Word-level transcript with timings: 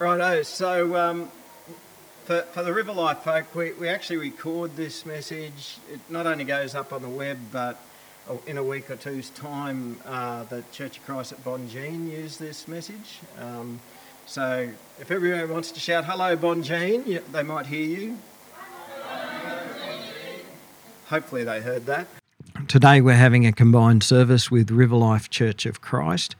Righto, 0.00 0.42
so 0.42 0.96
um, 0.96 1.30
for, 2.24 2.42
for 2.52 2.64
the 2.64 2.74
River 2.74 2.92
Life 2.92 3.18
folk, 3.18 3.54
we, 3.54 3.72
we 3.74 3.88
actually 3.88 4.16
record 4.16 4.74
this 4.74 5.06
message. 5.06 5.78
It 5.92 6.00
not 6.10 6.26
only 6.26 6.42
goes 6.42 6.74
up 6.74 6.92
on 6.92 7.00
the 7.00 7.08
web, 7.08 7.38
but 7.52 7.80
in 8.48 8.58
a 8.58 8.62
week 8.64 8.90
or 8.90 8.96
two's 8.96 9.30
time, 9.30 10.00
uh, 10.04 10.42
the 10.44 10.64
Church 10.72 10.98
of 10.98 11.04
Christ 11.04 11.30
at 11.30 11.44
Bonjean 11.44 12.10
use 12.10 12.38
this 12.38 12.66
message. 12.66 13.20
Um, 13.38 13.78
so 14.26 14.68
if 14.98 15.12
everyone 15.12 15.48
wants 15.48 15.70
to 15.70 15.78
shout, 15.78 16.06
hello 16.06 16.36
Bonjean, 16.36 17.22
they 17.30 17.42
might 17.44 17.66
hear 17.66 17.86
you. 17.86 18.18
Hopefully 21.06 21.44
they 21.44 21.60
heard 21.60 21.86
that. 21.86 22.08
Today 22.74 23.00
we're 23.00 23.14
having 23.14 23.46
a 23.46 23.52
combined 23.52 24.02
service 24.02 24.50
with 24.50 24.68
River 24.72 24.96
Life 24.96 25.30
Church 25.30 25.64
of 25.64 25.80
Christ, 25.80 26.34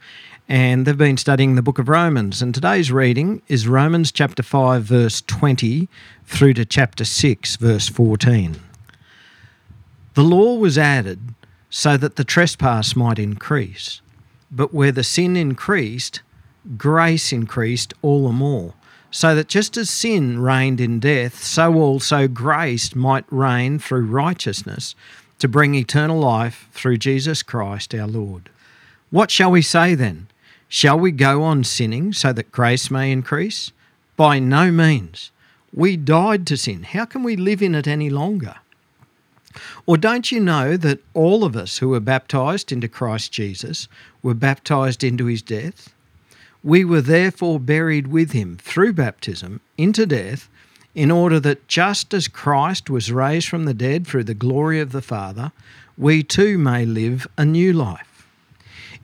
and 0.49 0.85
they've 0.85 0.97
been 0.97 1.15
studying 1.15 1.55
the 1.55 1.61
book 1.61 1.79
of 1.79 1.87
Romans. 1.87 2.41
And 2.41 2.53
today's 2.53 2.91
reading 2.91 3.41
is 3.47 3.69
Romans 3.69 4.11
chapter 4.11 4.43
5, 4.43 4.83
verse 4.83 5.21
20 5.21 5.87
through 6.25 6.55
to 6.55 6.65
chapter 6.65 7.05
6, 7.05 7.55
verse 7.55 7.87
14. 7.87 8.57
The 10.15 10.23
law 10.23 10.55
was 10.57 10.77
added 10.77 11.21
so 11.69 11.95
that 11.95 12.17
the 12.17 12.25
trespass 12.25 12.97
might 12.97 13.17
increase. 13.17 14.01
But 14.51 14.73
where 14.73 14.91
the 14.91 15.05
sin 15.05 15.37
increased, 15.37 16.21
grace 16.75 17.31
increased 17.31 17.93
all 18.01 18.27
the 18.27 18.33
more. 18.33 18.73
So 19.09 19.35
that 19.35 19.47
just 19.47 19.77
as 19.77 19.89
sin 19.89 20.39
reigned 20.39 20.81
in 20.81 20.99
death, 20.99 21.41
so 21.41 21.75
also 21.75 22.27
grace 22.27 22.93
might 22.93 23.23
reign 23.31 23.79
through 23.79 24.07
righteousness 24.07 24.95
to 25.39 25.47
bring 25.47 25.75
eternal 25.75 26.19
life 26.19 26.69
through 26.71 26.97
Jesus 26.97 27.43
Christ 27.43 27.93
our 27.93 28.07
Lord. 28.07 28.49
What 29.09 29.31
shall 29.31 29.51
we 29.51 29.61
say 29.61 29.95
then? 29.95 30.27
Shall 30.67 30.99
we 30.99 31.11
go 31.11 31.43
on 31.43 31.63
sinning 31.63 32.13
so 32.13 32.33
that 32.33 32.51
grace 32.51 32.89
may 32.89 33.11
increase? 33.11 33.71
By 34.17 34.39
no 34.39 34.71
means. 34.71 35.31
We 35.73 35.97
died 35.97 36.47
to 36.47 36.57
sin. 36.57 36.83
How 36.83 37.05
can 37.05 37.23
we 37.23 37.35
live 37.35 37.61
in 37.61 37.75
it 37.75 37.87
any 37.87 38.09
longer? 38.09 38.55
Or 39.85 39.97
don't 39.97 40.31
you 40.31 40.39
know 40.39 40.77
that 40.77 40.99
all 41.13 41.43
of 41.43 41.55
us 41.55 41.77
who 41.77 41.89
were 41.89 41.99
baptized 41.99 42.71
into 42.71 42.87
Christ 42.87 43.31
Jesus 43.31 43.87
were 44.21 44.33
baptized 44.33 45.03
into 45.03 45.25
his 45.25 45.41
death? 45.41 45.93
We 46.63 46.83
were 46.83 47.01
therefore 47.01 47.59
buried 47.59 48.07
with 48.07 48.31
him 48.31 48.57
through 48.57 48.93
baptism 48.93 49.61
into 49.77 50.05
death, 50.05 50.49
in 50.95 51.11
order 51.11 51.39
that 51.41 51.67
just 51.67 52.13
as 52.13 52.29
Christ 52.29 52.89
was 52.89 53.11
raised 53.11 53.49
from 53.49 53.65
the 53.65 53.73
dead 53.73 54.07
through 54.07 54.23
the 54.23 54.33
glory 54.33 54.79
of 54.79 54.93
the 54.93 55.01
Father, 55.01 55.51
we 55.97 56.23
too 56.23 56.57
may 56.57 56.85
live 56.85 57.27
a 57.37 57.45
new 57.45 57.73
life. 57.73 58.27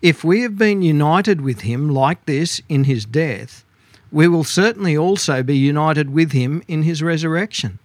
If 0.01 0.23
we 0.23 0.41
have 0.41 0.57
been 0.57 0.81
united 0.81 1.41
with 1.41 1.61
him 1.61 1.89
like 1.89 2.25
this 2.25 2.61
in 2.69 2.85
his 2.85 3.05
death, 3.05 3.63
we 4.11 4.27
will 4.27 4.43
certainly 4.43 4.97
also 4.97 5.43
be 5.43 5.57
united 5.57 6.09
with 6.09 6.31
him 6.31 6.63
in 6.67 6.83
his 6.83 7.03
resurrection. 7.03 7.77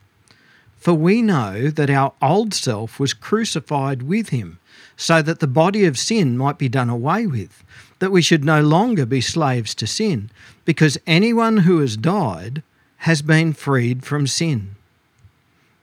For 0.77 0.95
we 0.95 1.21
know 1.21 1.69
that 1.69 1.91
our 1.91 2.13
old 2.23 2.55
self 2.55 3.01
was 3.01 3.13
crucified 3.13 4.03
with 4.03 4.31
him, 4.31 4.59
so 4.97 5.21
that 5.21 5.41
the 5.41 5.47
body 5.47 5.85
of 5.85 5.99
sin 5.99 6.39
might 6.39 6.59
be 6.59 6.69
done 6.69 6.89
away 6.89 7.27
with, 7.27 7.65
that 7.99 8.13
we 8.13 8.23
should 8.23 8.45
no 8.45 8.63
longer 8.63 9.05
be 9.05 9.21
slaves 9.21 9.75
to 9.75 9.87
sin, 9.87 10.31
because 10.65 10.99
anyone 11.07 11.59
who 11.59 11.81
has 11.81 11.97
died 11.97 12.63
has 13.07 13.23
been 13.23 13.53
freed 13.53 14.05
from 14.05 14.27
sin. 14.27 14.75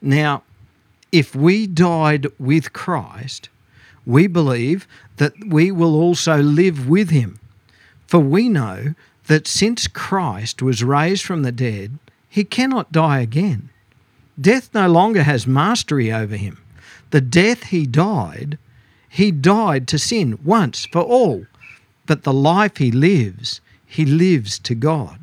Now, 0.02 0.44
if 1.10 1.34
we 1.34 1.68
died 1.68 2.28
with 2.38 2.74
Christ, 2.74 3.48
we 4.06 4.28
believe 4.28 4.86
that 5.16 5.32
we 5.48 5.72
will 5.72 5.96
also 5.96 6.42
live 6.42 6.90
with 6.90 7.12
him. 7.12 7.40
For 8.08 8.20
we 8.20 8.50
know 8.50 8.94
that 9.28 9.48
since 9.48 9.88
Christ 9.88 10.62
was 10.62 10.84
raised 10.84 11.24
from 11.24 11.44
the 11.44 11.54
dead, 11.54 11.98
he 12.28 12.44
cannot 12.44 12.92
die 12.92 13.22
again. 13.22 13.70
Death 14.40 14.70
no 14.74 14.90
longer 14.90 15.24
has 15.24 15.48
mastery 15.48 16.12
over 16.12 16.36
him. 16.36 16.58
The 17.12 17.22
death 17.22 17.64
he 17.68 17.86
died, 17.86 18.58
he 19.08 19.32
died 19.32 19.88
to 19.88 19.98
sin 19.98 20.40
once 20.44 20.86
for 20.88 21.02
all, 21.02 21.46
but 22.06 22.24
the 22.24 22.34
life 22.34 22.76
he 22.78 22.92
lives, 22.92 23.62
he 23.86 24.04
lives 24.04 24.60
to 24.60 24.76
God. 24.76 25.23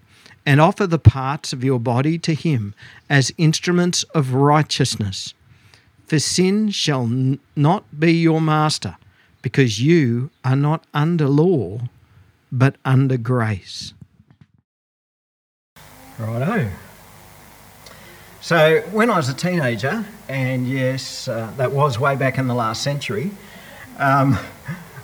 and 0.45 0.59
offer 0.59 0.87
the 0.87 0.99
parts 0.99 1.53
of 1.53 1.63
your 1.63 1.79
body 1.79 2.17
to 2.19 2.33
Him 2.33 2.73
as 3.09 3.31
instruments 3.37 4.03
of 4.15 4.33
righteousness. 4.33 5.33
For 6.05 6.19
sin 6.19 6.71
shall 6.71 7.03
n- 7.03 7.39
not 7.55 7.99
be 7.99 8.13
your 8.13 8.41
master 8.41 8.97
because 9.41 9.81
you 9.81 10.29
are 10.43 10.55
not 10.55 10.85
under 10.93 11.27
law, 11.27 11.81
but 12.51 12.75
under 12.83 13.17
grace. 13.17 13.93
Righto. 16.19 16.69
So, 18.41 18.81
when 18.91 19.09
I 19.09 19.17
was 19.17 19.29
a 19.29 19.33
teenager, 19.33 20.03
and 20.27 20.67
yes, 20.67 21.27
uh, 21.27 21.51
that 21.57 21.71
was 21.71 21.99
way 21.99 22.15
back 22.15 22.37
in 22.37 22.47
the 22.47 22.55
last 22.55 22.81
century, 22.81 23.31
um, 23.97 24.37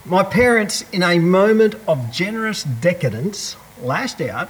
my 0.06 0.24
parents, 0.24 0.84
in 0.92 1.04
a 1.04 1.20
moment 1.20 1.76
of 1.88 2.12
generous 2.12 2.64
decadence, 2.64 3.56
lashed 3.82 4.22
out 4.22 4.50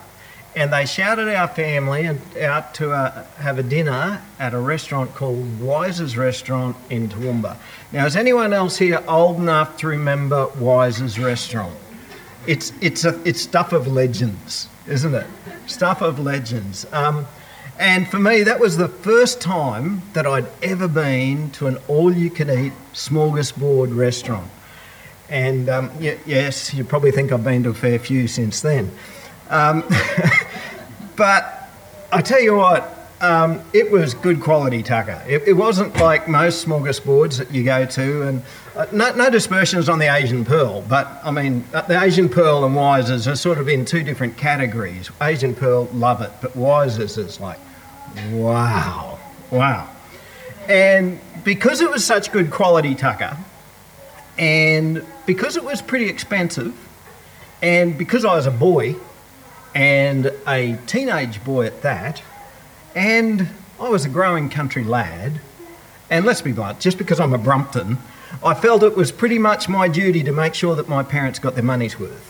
and 0.57 0.73
they 0.73 0.87
shouted 0.87 1.27
our 1.27 1.47
family 1.47 2.09
out 2.41 2.73
to 2.73 2.89
uh, 2.91 3.23
have 3.35 3.59
a 3.59 3.63
dinner 3.63 4.19
at 4.39 4.55
a 4.55 4.59
restaurant 4.59 5.13
called 5.13 5.61
Weis's 5.61 6.17
Restaurant 6.17 6.75
in 6.89 7.09
Toowoomba. 7.09 7.57
Now, 7.91 8.07
is 8.07 8.15
anyone 8.15 8.53
else 8.53 8.75
here 8.75 9.03
old 9.07 9.37
enough 9.37 9.77
to 9.77 9.87
remember 9.87 10.47
Weis's 10.59 11.19
Restaurant? 11.19 11.77
It's, 12.47 12.73
it's, 12.81 13.05
a, 13.05 13.21
it's 13.23 13.39
stuff 13.39 13.71
of 13.71 13.85
legends, 13.85 14.67
isn't 14.87 15.13
it? 15.13 15.27
Stuff 15.67 16.01
of 16.01 16.17
legends. 16.17 16.87
Um, 16.91 17.27
and 17.77 18.07
for 18.07 18.17
me, 18.17 18.41
that 18.41 18.59
was 18.59 18.77
the 18.77 18.87
first 18.87 19.39
time 19.39 20.01
that 20.13 20.25
I'd 20.25 20.47
ever 20.63 20.87
been 20.87 21.51
to 21.51 21.67
an 21.67 21.77
all 21.87 22.11
you 22.11 22.31
can 22.31 22.49
eat 22.49 22.73
smorgasbord 22.93 23.95
restaurant. 23.95 24.49
And 25.29 25.69
um, 25.69 25.91
yes, 25.99 26.73
you 26.73 26.83
probably 26.83 27.11
think 27.11 27.31
I've 27.31 27.43
been 27.43 27.61
to 27.61 27.69
a 27.69 27.75
fair 27.75 27.99
few 27.99 28.27
since 28.27 28.61
then. 28.61 28.89
Um, 29.49 29.83
but 31.15 31.69
I 32.11 32.21
tell 32.21 32.41
you 32.41 32.55
what, 32.55 32.97
um, 33.21 33.61
it 33.73 33.89
was 33.89 34.13
good 34.13 34.41
quality 34.41 34.83
tucker. 34.83 35.21
It, 35.27 35.43
it, 35.47 35.53
wasn't 35.53 35.95
like 35.97 36.27
most 36.27 36.65
smorgasbords 36.65 37.37
that 37.37 37.51
you 37.51 37.63
go 37.63 37.85
to, 37.85 38.21
and 38.23 38.43
uh, 38.75 38.85
no, 38.91 39.11
no, 39.15 39.29
dispersions 39.29 39.89
on 39.89 39.97
the 39.97 40.13
Asian 40.13 40.45
Pearl, 40.45 40.83
but 40.83 41.19
I 41.23 41.31
mean, 41.31 41.63
uh, 41.73 41.81
the 41.81 42.01
Asian 42.01 42.29
Pearl 42.29 42.63
and 42.63 42.75
Weis's 42.75 43.27
are 43.27 43.35
sort 43.35 43.57
of 43.57 43.67
in 43.69 43.85
two 43.85 44.03
different 44.03 44.37
categories. 44.37 45.09
Asian 45.19 45.55
Pearl, 45.55 45.85
love 45.93 46.21
it, 46.21 46.31
but 46.41 46.55
Weis's 46.55 47.17
is 47.17 47.39
like, 47.39 47.57
wow, 48.31 49.17
wow. 49.49 49.89
And 50.69 51.19
because 51.43 51.81
it 51.81 51.89
was 51.89 52.05
such 52.05 52.31
good 52.31 52.51
quality 52.51 52.93
tucker, 52.93 53.35
and 54.37 55.03
because 55.25 55.57
it 55.57 55.63
was 55.63 55.81
pretty 55.81 56.07
expensive, 56.07 56.75
and 57.63 57.97
because 57.97 58.25
I 58.25 58.35
was 58.35 58.45
a 58.45 58.51
boy, 58.51 58.95
and 59.77 60.31
a 60.47 60.75
teenage 60.87 61.43
boy 61.43 61.67
at 61.67 61.83
that, 61.83 62.23
and 62.95 63.47
I 63.79 63.89
was 63.89 64.05
a 64.05 64.09
growing 64.09 64.49
country 64.49 64.83
lad. 64.83 65.39
And 66.09 66.25
let's 66.25 66.41
be 66.41 66.51
blunt, 66.51 66.79
just 66.79 66.97
because 66.97 67.19
I'm 67.19 67.31
a 67.31 67.37
Brumpton, 67.37 67.99
I 68.43 68.55
felt 68.55 68.81
it 68.81 68.95
was 68.95 69.11
pretty 69.11 69.37
much 69.37 69.69
my 69.69 69.87
duty 69.87 70.23
to 70.23 70.31
make 70.31 70.55
sure 70.55 70.75
that 70.75 70.89
my 70.89 71.03
parents 71.03 71.37
got 71.37 71.53
their 71.53 71.63
money's 71.63 71.99
worth. 71.99 72.23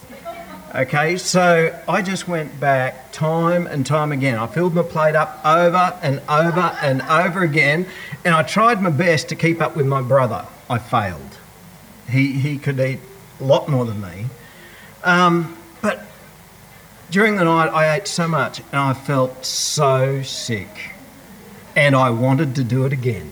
Okay, 0.75 1.15
so 1.15 1.73
I 1.88 2.01
just 2.01 2.27
went 2.27 2.59
back 2.59 3.13
time 3.13 3.65
and 3.65 3.85
time 3.85 4.11
again. 4.11 4.38
I 4.38 4.47
filled 4.47 4.75
my 4.75 4.83
plate 4.83 5.15
up 5.15 5.39
over 5.45 5.97
and 6.03 6.21
over 6.27 6.77
and 6.81 7.01
over 7.03 7.43
again, 7.43 7.85
and 8.25 8.35
I 8.35 8.43
tried 8.43 8.81
my 8.81 8.89
best 8.89 9.29
to 9.29 9.35
keep 9.35 9.61
up 9.61 9.77
with 9.77 9.85
my 9.85 10.01
brother. 10.01 10.45
I 10.69 10.79
failed. 10.79 11.38
He, 12.09 12.33
he 12.33 12.57
could 12.57 12.77
eat 12.77 13.00
a 13.39 13.43
lot 13.45 13.69
more 13.69 13.85
than 13.85 14.01
me. 14.01 14.25
Um, 15.05 15.57
during 17.09 17.38
the 17.38 17.45
night, 17.45 17.69
I 17.69 17.95
ate 17.95 18.07
so 18.07 18.27
much 18.27 18.59
and 18.59 18.80
I 18.80 18.94
felt 18.94 19.45
so 19.45 20.21
sick. 20.24 20.92
And 21.75 21.95
I 21.95 22.09
wanted 22.09 22.56
to 22.56 22.63
do 22.63 22.86
it 22.86 22.94
again. 22.94 23.31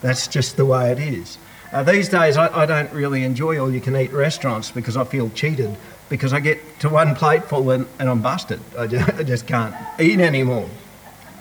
That's 0.00 0.26
just 0.26 0.56
the 0.56 0.64
way 0.64 0.90
it 0.90 0.98
is. 0.98 1.38
Uh, 1.72 1.82
these 1.82 2.08
days, 2.08 2.36
I, 2.36 2.62
I, 2.62 2.66
don't 2.66 2.92
really 2.92 3.22
enjoy 3.22 3.60
all 3.60 3.70
you 3.70 3.80
can 3.80 3.94
eat 3.96 4.12
restaurants 4.12 4.70
because 4.70 4.96
I 4.96 5.04
feel 5.04 5.30
cheated 5.30 5.76
because 6.08 6.32
I 6.32 6.40
get 6.40 6.58
to 6.80 6.88
one 6.88 7.14
plateful 7.14 7.70
and, 7.70 7.86
and 7.98 8.08
I'm 8.08 8.22
busted. 8.22 8.60
I 8.76 8.86
just, 8.88 9.08
I 9.18 9.22
just 9.22 9.46
can't 9.46 9.74
eat 10.00 10.18
anymore. 10.18 10.68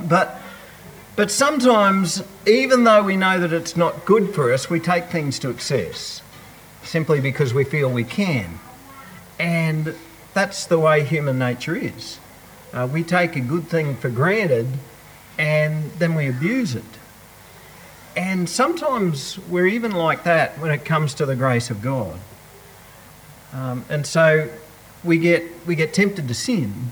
But 0.07 0.39
But 1.15 1.31
sometimes, 1.31 2.23
even 2.47 2.85
though 2.85 3.03
we 3.03 3.17
know 3.17 3.39
that 3.39 3.51
it's 3.51 3.75
not 3.75 4.05
good 4.05 4.33
for 4.33 4.53
us, 4.53 4.69
we 4.69 4.79
take 4.79 5.07
things 5.07 5.39
to 5.39 5.49
excess 5.49 6.21
simply 6.83 7.19
because 7.19 7.53
we 7.53 7.63
feel 7.63 7.89
we 7.89 8.05
can. 8.05 8.59
And 9.37 9.95
that's 10.39 10.65
the 10.67 10.79
way 10.79 11.03
human 11.03 11.37
nature 11.37 11.75
is. 11.75 12.17
Uh, 12.71 12.87
we 12.89 13.03
take 13.03 13.35
a 13.35 13.41
good 13.41 13.67
thing 13.67 13.95
for 13.97 14.09
granted 14.09 14.67
and 15.37 15.91
then 15.99 16.15
we 16.15 16.29
abuse 16.29 16.75
it. 16.75 16.83
And 18.15 18.47
sometimes 18.49 19.37
we're 19.49 19.67
even 19.67 19.91
like 19.91 20.23
that 20.23 20.57
when 20.59 20.71
it 20.71 20.85
comes 20.85 21.13
to 21.15 21.25
the 21.25 21.35
grace 21.35 21.69
of 21.69 21.81
God. 21.81 22.17
Um, 23.51 23.83
and 23.89 24.05
so 24.05 24.49
we 25.03 25.17
get, 25.17 25.43
we 25.67 25.75
get 25.75 25.93
tempted 25.93 26.29
to 26.29 26.33
sin 26.33 26.91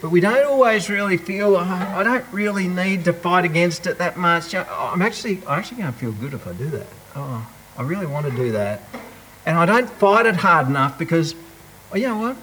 but 0.00 0.10
we 0.10 0.20
don't 0.20 0.44
always 0.44 0.90
really 0.90 1.16
feel, 1.16 1.56
oh, 1.56 1.60
I 1.60 2.04
don't 2.04 2.24
really 2.30 2.68
need 2.68 3.06
to 3.06 3.12
fight 3.12 3.44
against 3.44 3.86
it 3.86 3.98
that 3.98 4.16
much. 4.16 4.54
I'm 4.54 5.00
actually, 5.00 5.38
I'm 5.48 5.58
actually 5.58 5.78
going 5.78 5.92
to 5.92 5.98
feel 5.98 6.12
good 6.12 6.34
if 6.34 6.46
I 6.46 6.52
do 6.52 6.68
that. 6.70 6.86
Oh, 7.16 7.48
I 7.78 7.82
really 7.82 8.06
want 8.06 8.26
to 8.26 8.32
do 8.32 8.52
that. 8.52 8.82
And 9.46 9.56
I 9.56 9.64
don't 9.64 9.88
fight 9.88 10.26
it 10.26 10.36
hard 10.36 10.68
enough 10.68 10.98
because, 10.98 11.34
oh, 11.92 11.96
you 11.96 12.08
know 12.08 12.18
what? 12.18 12.36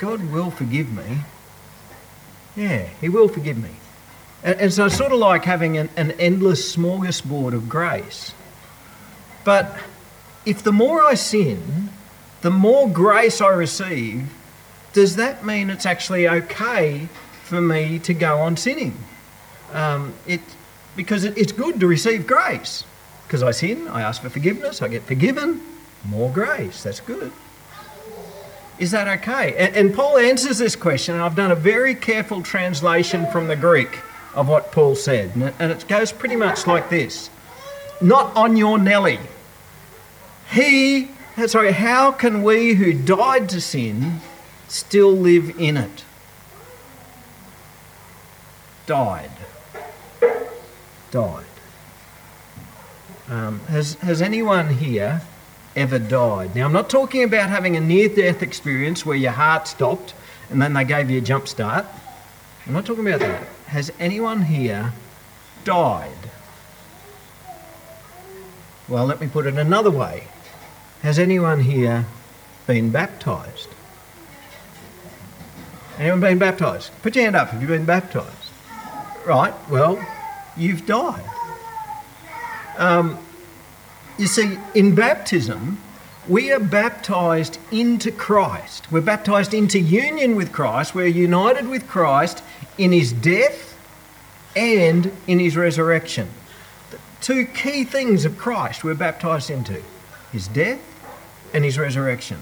God 0.00 0.32
will 0.32 0.50
forgive 0.50 0.90
me. 0.90 1.18
Yeah, 2.56 2.88
He 3.00 3.08
will 3.10 3.28
forgive 3.28 3.58
me. 3.58 3.70
And, 4.42 4.58
and 4.58 4.72
so 4.72 4.86
it's 4.86 4.96
sort 4.96 5.12
of 5.12 5.18
like 5.18 5.44
having 5.44 5.76
an, 5.76 5.90
an 5.94 6.12
endless 6.12 6.74
smorgasbord 6.74 7.52
of 7.52 7.68
grace. 7.68 8.32
But 9.44 9.78
if 10.46 10.62
the 10.62 10.72
more 10.72 11.02
I 11.02 11.14
sin, 11.14 11.90
the 12.40 12.50
more 12.50 12.88
grace 12.88 13.42
I 13.42 13.48
receive, 13.48 14.32
does 14.94 15.16
that 15.16 15.44
mean 15.44 15.68
it's 15.68 15.84
actually 15.84 16.26
okay 16.26 17.08
for 17.44 17.60
me 17.60 17.98
to 17.98 18.14
go 18.14 18.38
on 18.38 18.56
sinning? 18.56 18.96
Um, 19.74 20.14
it, 20.26 20.40
because 20.96 21.24
it, 21.24 21.36
it's 21.36 21.52
good 21.52 21.78
to 21.78 21.86
receive 21.86 22.26
grace. 22.26 22.84
Because 23.26 23.42
I 23.42 23.50
sin, 23.50 23.86
I 23.86 24.00
ask 24.00 24.22
for 24.22 24.30
forgiveness, 24.30 24.80
I 24.80 24.88
get 24.88 25.02
forgiven, 25.02 25.60
more 26.04 26.32
grace. 26.32 26.82
That's 26.82 27.00
good. 27.00 27.30
Is 28.80 28.90
that 28.90 29.06
okay? 29.20 29.54
And, 29.56 29.76
and 29.76 29.94
Paul 29.94 30.18
answers 30.18 30.58
this 30.58 30.74
question, 30.74 31.14
and 31.14 31.22
I've 31.22 31.36
done 31.36 31.52
a 31.52 31.56
very 31.56 31.94
careful 31.94 32.42
translation 32.42 33.26
from 33.30 33.46
the 33.46 33.56
Greek 33.56 34.00
of 34.34 34.48
what 34.48 34.72
Paul 34.72 34.96
said. 34.96 35.34
And 35.34 35.44
it, 35.44 35.54
and 35.60 35.70
it 35.70 35.86
goes 35.86 36.10
pretty 36.10 36.36
much 36.36 36.66
like 36.66 36.90
this 36.90 37.30
Not 38.00 38.34
on 38.34 38.56
your 38.56 38.78
Nelly. 38.78 39.20
He, 40.50 41.10
sorry, 41.46 41.72
how 41.72 42.10
can 42.10 42.42
we 42.42 42.74
who 42.74 42.92
died 42.92 43.48
to 43.50 43.60
sin 43.60 44.20
still 44.70 45.12
live 45.12 45.58
in 45.58 45.76
it. 45.76 46.04
Died. 48.86 49.30
Died. 51.10 51.44
Um, 53.28 53.60
has, 53.68 53.94
has 53.94 54.22
anyone 54.22 54.74
here 54.74 55.22
ever 55.80 55.98
died? 55.98 56.54
Now, 56.54 56.66
I'm 56.66 56.72
not 56.72 56.90
talking 56.90 57.24
about 57.24 57.48
having 57.48 57.76
a 57.76 57.80
near 57.80 58.08
death 58.08 58.42
experience 58.42 59.04
where 59.04 59.16
your 59.16 59.32
heart 59.32 59.66
stopped 59.66 60.14
and 60.50 60.60
then 60.60 60.74
they 60.74 60.84
gave 60.84 61.10
you 61.10 61.18
a 61.18 61.20
jump 61.20 61.48
start. 61.48 61.86
I'm 62.66 62.72
not 62.72 62.84
talking 62.84 63.06
about 63.06 63.20
that. 63.20 63.42
Has 63.66 63.92
anyone 63.98 64.42
here 64.42 64.92
died? 65.64 66.10
Well, 68.88 69.06
let 69.06 69.20
me 69.20 69.28
put 69.28 69.46
it 69.46 69.54
another 69.54 69.90
way. 69.90 70.24
Has 71.02 71.18
anyone 71.18 71.60
here 71.60 72.06
been 72.66 72.90
baptized? 72.90 73.68
Anyone 75.98 76.20
been 76.20 76.38
baptised? 76.38 76.90
Put 77.02 77.14
your 77.14 77.24
hand 77.24 77.36
up 77.36 77.54
if 77.54 77.60
you've 77.60 77.70
been 77.70 77.84
baptised. 77.84 78.50
Right, 79.26 79.54
well, 79.70 80.04
you've 80.56 80.86
died. 80.86 81.24
Um, 82.76 83.18
you 84.20 84.26
see, 84.26 84.58
in 84.74 84.94
baptism, 84.94 85.78
we 86.28 86.52
are 86.52 86.60
baptized 86.60 87.58
into 87.72 88.12
Christ. 88.12 88.92
We're 88.92 89.00
baptized 89.00 89.54
into 89.54 89.80
union 89.80 90.36
with 90.36 90.52
Christ. 90.52 90.94
We're 90.94 91.06
united 91.06 91.66
with 91.66 91.88
Christ 91.88 92.44
in 92.76 92.92
his 92.92 93.12
death 93.12 93.76
and 94.54 95.10
in 95.26 95.38
his 95.38 95.56
resurrection. 95.56 96.28
The 96.90 96.98
two 97.20 97.46
key 97.46 97.84
things 97.84 98.24
of 98.24 98.36
Christ 98.36 98.84
we're 98.84 98.94
baptized 98.94 99.50
into 99.50 99.82
his 100.32 100.48
death 100.48 100.80
and 101.54 101.64
his 101.64 101.78
resurrection. 101.78 102.38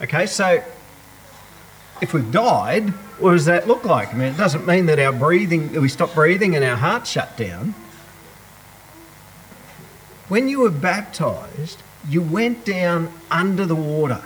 Okay, 0.00 0.26
so 0.26 0.62
if 2.00 2.12
we've 2.12 2.30
died, 2.32 2.88
what 3.18 3.32
does 3.32 3.44
that 3.44 3.68
look 3.68 3.84
like? 3.84 4.14
I 4.14 4.16
mean, 4.16 4.32
it 4.32 4.36
doesn't 4.36 4.66
mean 4.66 4.86
that 4.86 4.98
our 4.98 5.12
breathing, 5.12 5.80
we 5.80 5.88
stop 5.88 6.14
breathing 6.14 6.56
and 6.56 6.64
our 6.64 6.76
heart 6.76 7.06
shut 7.06 7.36
down. 7.36 7.74
When 10.28 10.48
you 10.48 10.60
were 10.60 10.70
baptized, 10.70 11.82
you 12.08 12.20
went 12.22 12.64
down 12.64 13.12
under 13.30 13.64
the 13.64 13.76
water. 13.76 14.22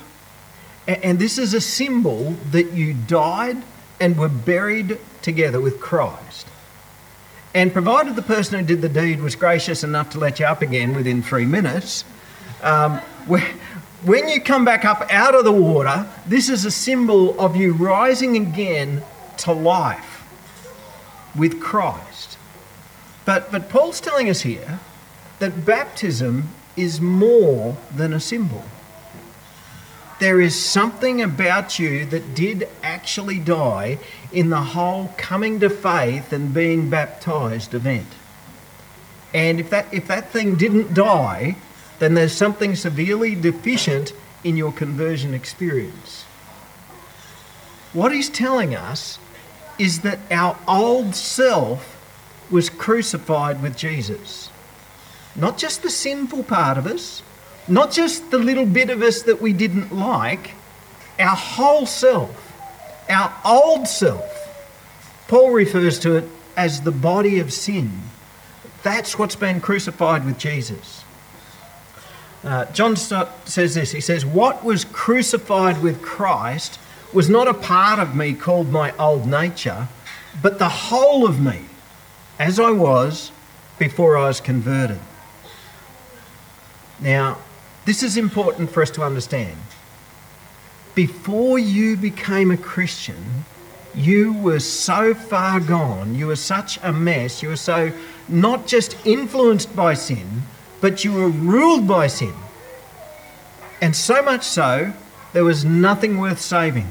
And 0.86 1.18
this 1.18 1.38
is 1.38 1.54
a 1.54 1.60
symbol 1.60 2.32
that 2.50 2.72
you 2.72 2.94
died 2.94 3.58
and 4.00 4.16
were 4.16 4.28
buried 4.28 4.98
together 5.22 5.60
with 5.60 5.80
Christ. 5.80 6.46
And 7.54 7.72
provided 7.72 8.16
the 8.16 8.22
person 8.22 8.58
who 8.58 8.64
did 8.64 8.80
the 8.80 8.88
deed 8.88 9.20
was 9.20 9.34
gracious 9.34 9.84
enough 9.84 10.10
to 10.10 10.18
let 10.18 10.40
you 10.40 10.46
up 10.46 10.62
again 10.62 10.94
within 10.94 11.22
three 11.22 11.44
minutes, 11.44 12.04
um, 12.62 12.98
when 14.02 14.28
you 14.28 14.40
come 14.40 14.64
back 14.64 14.84
up 14.84 15.06
out 15.10 15.34
of 15.34 15.44
the 15.44 15.52
water, 15.52 16.06
this 16.26 16.48
is 16.48 16.64
a 16.64 16.70
symbol 16.70 17.38
of 17.38 17.56
you 17.56 17.72
rising 17.72 18.36
again 18.36 19.02
to 19.38 19.52
life 19.52 20.26
with 21.36 21.60
Christ. 21.60 22.38
But, 23.24 23.52
but 23.52 23.68
Paul's 23.68 24.00
telling 24.00 24.30
us 24.30 24.40
here 24.40 24.80
that 25.40 25.66
baptism 25.66 26.48
is 26.76 27.00
more 27.00 27.76
than 27.94 28.12
a 28.12 28.20
symbol. 28.20 28.64
There 30.20 30.40
is 30.40 30.54
something 30.54 31.22
about 31.22 31.78
you 31.78 32.04
that 32.06 32.34
did 32.34 32.68
actually 32.82 33.38
die 33.38 33.98
in 34.32 34.50
the 34.50 34.60
whole 34.60 35.12
coming 35.16 35.60
to 35.60 35.70
faith 35.70 36.32
and 36.32 36.52
being 36.52 36.90
baptized 36.90 37.72
event. 37.74 38.06
And 39.32 39.60
if 39.60 39.70
that, 39.70 39.92
if 39.92 40.06
that 40.08 40.30
thing 40.30 40.56
didn't 40.56 40.92
die, 40.92 41.56
then 42.00 42.14
there's 42.14 42.34
something 42.34 42.76
severely 42.76 43.34
deficient 43.34 44.12
in 44.44 44.56
your 44.56 44.72
conversion 44.72 45.32
experience. 45.32 46.24
What 47.92 48.12
he's 48.12 48.28
telling 48.28 48.74
us 48.74 49.18
is 49.78 50.00
that 50.00 50.18
our 50.30 50.58
old 50.68 51.14
self 51.14 51.96
was 52.50 52.68
crucified 52.68 53.62
with 53.62 53.76
Jesus. 53.76 54.49
Not 55.36 55.58
just 55.58 55.82
the 55.82 55.90
sinful 55.90 56.44
part 56.44 56.76
of 56.78 56.86
us, 56.86 57.22
not 57.68 57.92
just 57.92 58.30
the 58.30 58.38
little 58.38 58.66
bit 58.66 58.90
of 58.90 59.02
us 59.02 59.22
that 59.22 59.40
we 59.40 59.52
didn't 59.52 59.94
like, 59.94 60.52
our 61.18 61.36
whole 61.36 61.86
self, 61.86 62.52
our 63.08 63.32
old 63.44 63.86
self. 63.86 64.36
Paul 65.28 65.50
refers 65.50 65.98
to 66.00 66.16
it 66.16 66.24
as 66.56 66.80
the 66.80 66.90
body 66.90 67.38
of 67.38 67.52
sin. 67.52 67.90
That's 68.82 69.18
what's 69.18 69.36
been 69.36 69.60
crucified 69.60 70.24
with 70.24 70.38
Jesus. 70.38 71.04
Uh, 72.42 72.64
John 72.72 72.96
says 72.96 73.74
this 73.74 73.92
he 73.92 74.00
says, 74.00 74.24
What 74.24 74.64
was 74.64 74.84
crucified 74.86 75.82
with 75.82 76.00
Christ 76.00 76.78
was 77.12 77.28
not 77.28 77.48
a 77.48 77.54
part 77.54 77.98
of 77.98 78.16
me 78.16 78.32
called 78.32 78.70
my 78.70 78.96
old 78.96 79.26
nature, 79.26 79.88
but 80.42 80.58
the 80.58 80.68
whole 80.68 81.26
of 81.26 81.40
me, 81.40 81.60
as 82.38 82.58
I 82.58 82.70
was 82.70 83.30
before 83.78 84.16
I 84.16 84.28
was 84.28 84.40
converted. 84.40 85.00
Now, 87.00 87.38
this 87.84 88.02
is 88.02 88.16
important 88.16 88.70
for 88.70 88.82
us 88.82 88.90
to 88.92 89.02
understand. 89.02 89.56
Before 90.94 91.58
you 91.58 91.96
became 91.96 92.50
a 92.50 92.56
Christian, 92.56 93.44
you 93.94 94.32
were 94.34 94.60
so 94.60 95.14
far 95.14 95.60
gone, 95.60 96.14
you 96.14 96.26
were 96.26 96.36
such 96.36 96.78
a 96.82 96.92
mess, 96.92 97.42
you 97.42 97.48
were 97.48 97.56
so 97.56 97.92
not 98.28 98.66
just 98.66 98.96
influenced 99.06 99.74
by 99.74 99.94
sin, 99.94 100.42
but 100.80 101.04
you 101.04 101.12
were 101.12 101.28
ruled 101.28 101.88
by 101.88 102.06
sin. 102.06 102.34
And 103.80 103.96
so 103.96 104.22
much 104.22 104.44
so, 104.44 104.92
there 105.32 105.44
was 105.44 105.64
nothing 105.64 106.18
worth 106.18 106.40
saving. 106.40 106.88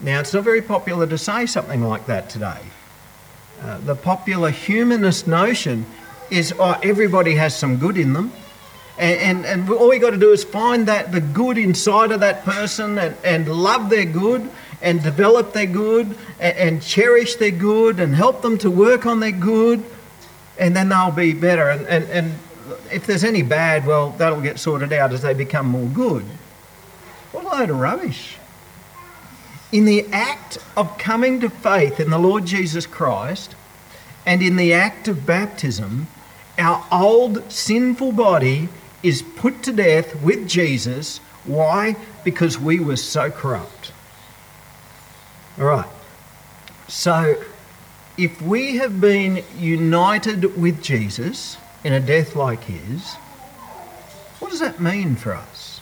Now, 0.00 0.20
it's 0.20 0.32
not 0.32 0.44
very 0.44 0.62
popular 0.62 1.06
to 1.06 1.18
say 1.18 1.46
something 1.46 1.82
like 1.82 2.06
that 2.06 2.28
today. 2.28 2.60
Uh, 3.62 3.78
the 3.78 3.94
popular 3.94 4.50
humanist 4.50 5.26
notion 5.26 5.86
is 6.34 6.54
oh, 6.58 6.78
everybody 6.82 7.34
has 7.34 7.56
some 7.56 7.76
good 7.78 7.96
in 7.96 8.12
them. 8.12 8.32
And, 8.98 9.44
and, 9.44 9.46
and 9.46 9.70
all 9.70 9.92
you 9.92 10.00
got 10.00 10.10
to 10.10 10.16
do 10.16 10.30
is 10.30 10.44
find 10.44 10.86
that 10.86 11.10
the 11.10 11.20
good 11.20 11.58
inside 11.58 12.12
of 12.12 12.20
that 12.20 12.44
person 12.44 12.98
and, 12.98 13.16
and 13.24 13.48
love 13.48 13.90
their 13.90 14.04
good 14.04 14.48
and 14.80 15.02
develop 15.02 15.52
their 15.52 15.66
good 15.66 16.16
and, 16.38 16.56
and 16.56 16.82
cherish 16.82 17.34
their 17.36 17.50
good 17.50 17.98
and 17.98 18.14
help 18.14 18.42
them 18.42 18.56
to 18.58 18.70
work 18.70 19.04
on 19.06 19.20
their 19.20 19.32
good 19.32 19.82
and 20.58 20.76
then 20.76 20.88
they'll 20.88 21.10
be 21.10 21.32
better. 21.32 21.70
And, 21.70 21.86
and, 21.86 22.04
and 22.10 22.38
if 22.92 23.06
there's 23.06 23.24
any 23.24 23.42
bad, 23.42 23.86
well, 23.86 24.10
that'll 24.10 24.40
get 24.40 24.58
sorted 24.58 24.92
out 24.92 25.12
as 25.12 25.22
they 25.22 25.34
become 25.34 25.66
more 25.66 25.88
good. 25.88 26.24
What 27.32 27.44
a 27.44 27.48
load 27.48 27.70
of 27.70 27.80
rubbish. 27.80 28.36
In 29.72 29.86
the 29.86 30.06
act 30.12 30.58
of 30.76 30.96
coming 30.98 31.40
to 31.40 31.50
faith 31.50 31.98
in 31.98 32.10
the 32.10 32.18
Lord 32.18 32.46
Jesus 32.46 32.86
Christ, 32.86 33.56
And 34.26 34.42
in 34.42 34.56
the 34.56 34.72
act 34.72 35.06
of 35.08 35.26
baptism, 35.26 36.06
our 36.58 36.86
old 36.92 37.50
sinful 37.50 38.12
body 38.12 38.68
is 39.02 39.22
put 39.22 39.62
to 39.64 39.72
death 39.72 40.20
with 40.22 40.48
Jesus. 40.48 41.18
Why? 41.44 41.96
Because 42.24 42.58
we 42.58 42.80
were 42.80 42.96
so 42.96 43.30
corrupt. 43.30 43.92
All 45.58 45.66
right. 45.66 45.88
So, 46.88 47.42
if 48.16 48.40
we 48.40 48.76
have 48.76 49.00
been 49.00 49.44
united 49.58 50.56
with 50.60 50.82
Jesus 50.82 51.56
in 51.82 51.92
a 51.92 52.00
death 52.00 52.36
like 52.36 52.64
his, 52.64 53.14
what 54.38 54.50
does 54.50 54.60
that 54.60 54.80
mean 54.80 55.16
for 55.16 55.34
us? 55.34 55.80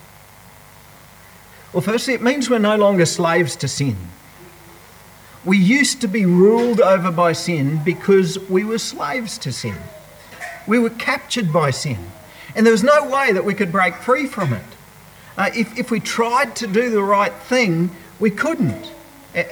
Well, 1.72 1.80
firstly, 1.80 2.14
it 2.14 2.22
means 2.22 2.50
we're 2.50 2.58
no 2.58 2.76
longer 2.76 3.06
slaves 3.06 3.56
to 3.56 3.68
sin. 3.68 3.96
We 5.44 5.58
used 5.58 6.00
to 6.02 6.08
be 6.08 6.26
ruled 6.26 6.80
over 6.80 7.10
by 7.10 7.32
sin 7.32 7.80
because 7.84 8.38
we 8.48 8.64
were 8.64 8.78
slaves 8.78 9.38
to 9.38 9.52
sin. 9.52 9.76
We 10.66 10.78
were 10.78 10.90
captured 10.90 11.52
by 11.52 11.70
sin. 11.70 11.98
And 12.54 12.66
there 12.66 12.72
was 12.72 12.82
no 12.82 13.08
way 13.08 13.32
that 13.32 13.44
we 13.44 13.54
could 13.54 13.72
break 13.72 13.94
free 13.94 14.26
from 14.26 14.52
it. 14.52 14.64
Uh, 15.36 15.50
if, 15.54 15.78
if 15.78 15.90
we 15.90 16.00
tried 16.00 16.54
to 16.56 16.66
do 16.66 16.90
the 16.90 17.02
right 17.02 17.32
thing, 17.32 17.90
we 18.20 18.30
couldn't. 18.30 18.92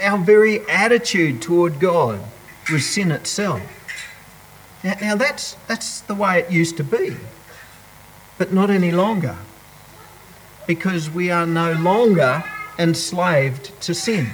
Our 0.02 0.18
very 0.18 0.68
attitude 0.68 1.40
toward 1.40 1.80
God 1.80 2.20
was 2.70 2.86
sin 2.86 3.10
itself. 3.10 3.62
Now, 4.84 4.94
now 5.00 5.16
that's, 5.16 5.54
that's 5.66 6.00
the 6.02 6.14
way 6.14 6.40
it 6.40 6.50
used 6.50 6.76
to 6.76 6.84
be, 6.84 7.16
but 8.38 8.52
not 8.52 8.70
any 8.70 8.92
longer. 8.92 9.36
Because 10.66 11.10
we 11.10 11.30
are 11.30 11.46
no 11.46 11.72
longer 11.72 12.44
enslaved 12.78 13.78
to 13.82 13.94
sin. 13.94 14.28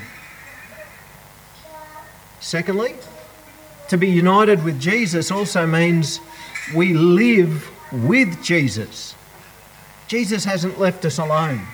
Secondly, 2.40 2.94
to 3.88 3.96
be 3.96 4.08
united 4.08 4.64
with 4.64 4.80
Jesus 4.80 5.30
also 5.30 5.66
means 5.66 6.20
we 6.74 6.94
live 6.94 7.70
with 7.92 8.42
Jesus. 8.42 9.14
Jesus 10.08 10.44
hasn't 10.44 10.78
left 10.78 11.04
us 11.04 11.18
alone. 11.18 11.66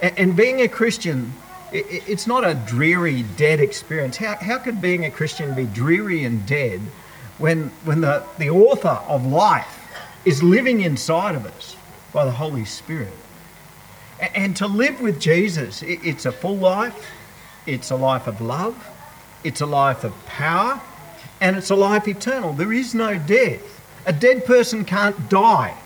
And 0.00 0.36
being 0.36 0.60
a 0.60 0.68
Christian, 0.68 1.32
it's 1.72 2.26
not 2.26 2.44
a 2.44 2.54
dreary, 2.54 3.24
dead 3.36 3.60
experience. 3.60 4.16
How, 4.16 4.36
how 4.36 4.58
could 4.58 4.80
being 4.80 5.04
a 5.04 5.10
Christian 5.10 5.54
be 5.54 5.64
dreary 5.66 6.24
and 6.24 6.46
dead 6.46 6.80
when, 7.38 7.68
when 7.84 8.00
the, 8.00 8.24
the 8.38 8.50
author 8.50 9.00
of 9.08 9.26
life 9.26 9.86
is 10.24 10.42
living 10.42 10.80
inside 10.80 11.34
of 11.34 11.46
us 11.46 11.76
by 12.12 12.24
the 12.24 12.30
Holy 12.30 12.64
Spirit? 12.64 13.12
And 14.34 14.56
to 14.56 14.66
live 14.66 15.00
with 15.00 15.20
Jesus, 15.20 15.82
it's 15.82 16.26
a 16.26 16.32
full 16.32 16.56
life, 16.56 17.06
it's 17.66 17.90
a 17.90 17.96
life 17.96 18.26
of 18.26 18.40
love, 18.40 18.88
it's 19.44 19.60
a 19.60 19.66
life 19.66 20.04
of 20.04 20.12
power, 20.26 20.80
and 21.40 21.56
it's 21.56 21.70
a 21.70 21.76
life 21.76 22.08
eternal. 22.08 22.52
There 22.52 22.72
is 22.72 22.94
no 22.94 23.18
death. 23.18 23.77
A 24.08 24.12
dead 24.12 24.46
person 24.46 24.86
can't 24.86 25.28
die, 25.28 25.76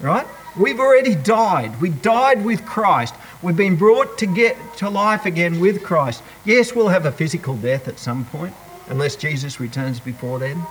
right? 0.00 0.26
We've 0.58 0.80
already 0.80 1.14
died. 1.14 1.78
We 1.78 1.90
died 1.90 2.42
with 2.42 2.64
Christ. 2.64 3.14
We've 3.42 3.54
been 3.54 3.76
brought 3.76 4.16
to 4.16 4.26
get 4.26 4.56
to 4.78 4.88
life 4.88 5.26
again 5.26 5.60
with 5.60 5.82
Christ. 5.82 6.22
Yes, 6.46 6.74
we'll 6.74 6.88
have 6.88 7.04
a 7.04 7.12
physical 7.12 7.54
death 7.54 7.86
at 7.86 7.98
some 7.98 8.24
point, 8.24 8.54
unless 8.88 9.14
Jesus 9.14 9.60
returns 9.60 10.00
before 10.00 10.38
then. 10.38 10.62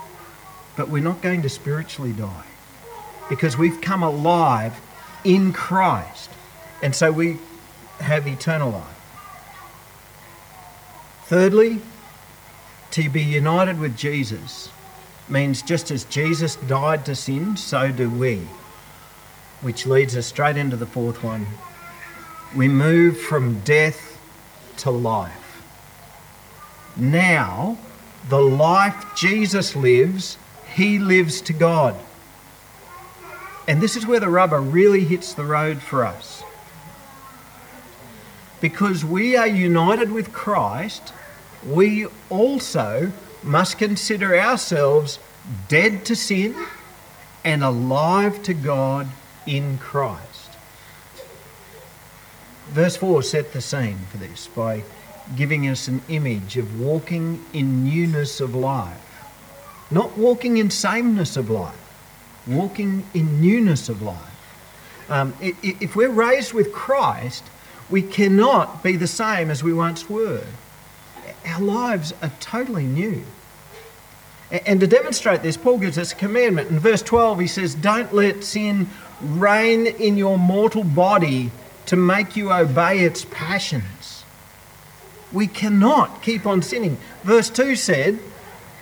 But 0.76 0.88
we're 0.88 1.00
not 1.00 1.22
going 1.22 1.42
to 1.42 1.48
spiritually 1.48 2.12
die 2.12 2.44
because 3.28 3.56
we've 3.56 3.80
come 3.80 4.02
alive 4.02 4.74
in 5.22 5.52
Christ. 5.52 6.28
And 6.82 6.92
so 6.92 7.12
we 7.12 7.38
have 8.00 8.26
eternal 8.26 8.72
life. 8.72 8.98
Thirdly, 11.26 11.78
to 12.90 13.08
be 13.08 13.22
united 13.22 13.78
with 13.78 13.96
Jesus 13.96 14.70
means 15.28 15.62
just 15.62 15.90
as 15.90 16.04
Jesus 16.04 16.56
died 16.56 17.04
to 17.06 17.14
sin, 17.14 17.56
so 17.56 17.90
do 17.90 18.08
we. 18.08 18.42
Which 19.60 19.86
leads 19.86 20.16
us 20.16 20.26
straight 20.26 20.56
into 20.56 20.76
the 20.76 20.86
fourth 20.86 21.22
one. 21.22 21.46
We 22.54 22.68
move 22.68 23.20
from 23.20 23.60
death 23.60 24.18
to 24.78 24.90
life. 24.90 25.62
Now, 26.96 27.78
the 28.28 28.40
life 28.40 29.14
Jesus 29.16 29.76
lives, 29.76 30.38
he 30.74 30.98
lives 30.98 31.40
to 31.42 31.52
God. 31.52 31.96
And 33.68 33.80
this 33.80 33.96
is 33.96 34.06
where 34.06 34.20
the 34.20 34.28
rubber 34.28 34.60
really 34.60 35.04
hits 35.04 35.34
the 35.34 35.44
road 35.44 35.82
for 35.82 36.04
us. 36.04 36.42
Because 38.60 39.04
we 39.04 39.36
are 39.36 39.46
united 39.46 40.10
with 40.10 40.32
Christ, 40.32 41.12
we 41.66 42.06
also 42.30 43.12
must 43.42 43.78
consider 43.78 44.38
ourselves 44.38 45.18
dead 45.68 46.04
to 46.06 46.16
sin 46.16 46.54
and 47.44 47.62
alive 47.62 48.42
to 48.42 48.54
God 48.54 49.06
in 49.46 49.78
Christ. 49.78 50.50
Verse 52.68 52.96
4 52.96 53.22
set 53.22 53.52
the 53.52 53.60
scene 53.60 53.98
for 54.10 54.18
this 54.18 54.48
by 54.48 54.82
giving 55.36 55.68
us 55.68 55.88
an 55.88 56.02
image 56.08 56.56
of 56.56 56.80
walking 56.80 57.44
in 57.52 57.84
newness 57.84 58.40
of 58.40 58.54
life. 58.54 59.02
Not 59.90 60.18
walking 60.18 60.56
in 60.56 60.70
sameness 60.70 61.36
of 61.36 61.48
life, 61.48 61.74
walking 62.46 63.06
in 63.14 63.40
newness 63.40 63.88
of 63.88 64.02
life. 64.02 64.18
Um, 65.08 65.34
if 65.40 65.94
we're 65.94 66.10
raised 66.10 66.52
with 66.52 66.72
Christ, 66.72 67.44
we 67.88 68.02
cannot 68.02 68.82
be 68.82 68.96
the 68.96 69.06
same 69.06 69.50
as 69.50 69.62
we 69.62 69.72
once 69.72 70.10
were 70.10 70.44
our 71.46 71.60
lives 71.60 72.12
are 72.22 72.32
totally 72.40 72.84
new. 72.84 73.24
And 74.50 74.78
to 74.80 74.86
demonstrate 74.86 75.42
this, 75.42 75.56
Paul 75.56 75.78
gives 75.78 75.98
us 75.98 76.12
a 76.12 76.16
commandment. 76.16 76.70
In 76.70 76.78
verse 76.78 77.02
12, 77.02 77.40
he 77.40 77.46
says, 77.46 77.74
Don't 77.74 78.12
let 78.14 78.44
sin 78.44 78.88
reign 79.20 79.86
in 79.86 80.16
your 80.16 80.38
mortal 80.38 80.84
body 80.84 81.50
to 81.86 81.96
make 81.96 82.36
you 82.36 82.52
obey 82.52 83.00
its 83.00 83.26
passions. 83.30 84.24
We 85.32 85.48
cannot 85.48 86.22
keep 86.22 86.46
on 86.46 86.62
sinning. 86.62 86.98
Verse 87.24 87.50
2 87.50 87.74
said, 87.74 88.20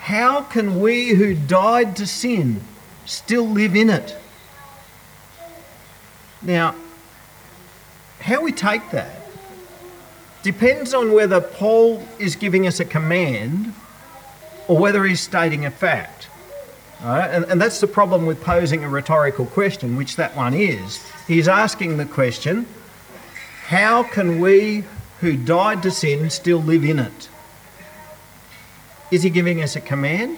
How 0.01 0.43
can 0.43 0.81
we 0.81 1.11
who 1.11 1.35
died 1.35 1.97
to 1.97 2.07
sin 2.07 2.61
still 3.07 3.49
live 3.49 3.75
in 3.75 3.89
it? 3.89 4.17
Now, 6.43 6.75
how 8.21 8.43
we 8.43 8.53
take 8.53 8.91
that 8.91 9.24
depends 10.45 10.93
on 10.93 11.13
whether 11.13 11.41
Paul 11.41 12.07
is 12.19 12.37
giving 12.37 12.67
us 12.67 12.79
a 12.79 12.85
command 12.85 13.73
or 14.69 14.79
whether 14.79 15.03
he's 15.05 15.21
stating 15.21 15.65
a 15.65 15.71
fact. 15.71 16.29
And, 17.03 17.45
and 17.47 17.61
that's 17.61 17.81
the 17.81 17.87
problem 17.87 18.27
with 18.27 18.43
posing 18.43 18.85
a 18.85 18.89
rhetorical 18.89 19.47
question, 19.47 19.97
which 19.97 20.17
that 20.17 20.37
one 20.37 20.55
is. 20.55 21.03
He's 21.27 21.49
asking 21.49 21.97
the 21.97 22.05
question 22.05 22.67
how 23.67 24.03
can 24.03 24.41
we 24.41 24.85
who 25.21 25.37
died 25.37 25.83
to 25.83 25.91
sin 25.91 26.29
still 26.29 26.59
live 26.59 26.85
in 26.85 26.99
it? 26.99 27.29
Is 29.11 29.23
he 29.23 29.31
giving 29.31 29.63
us 29.63 29.75
a 29.75 29.81
command 29.81 30.37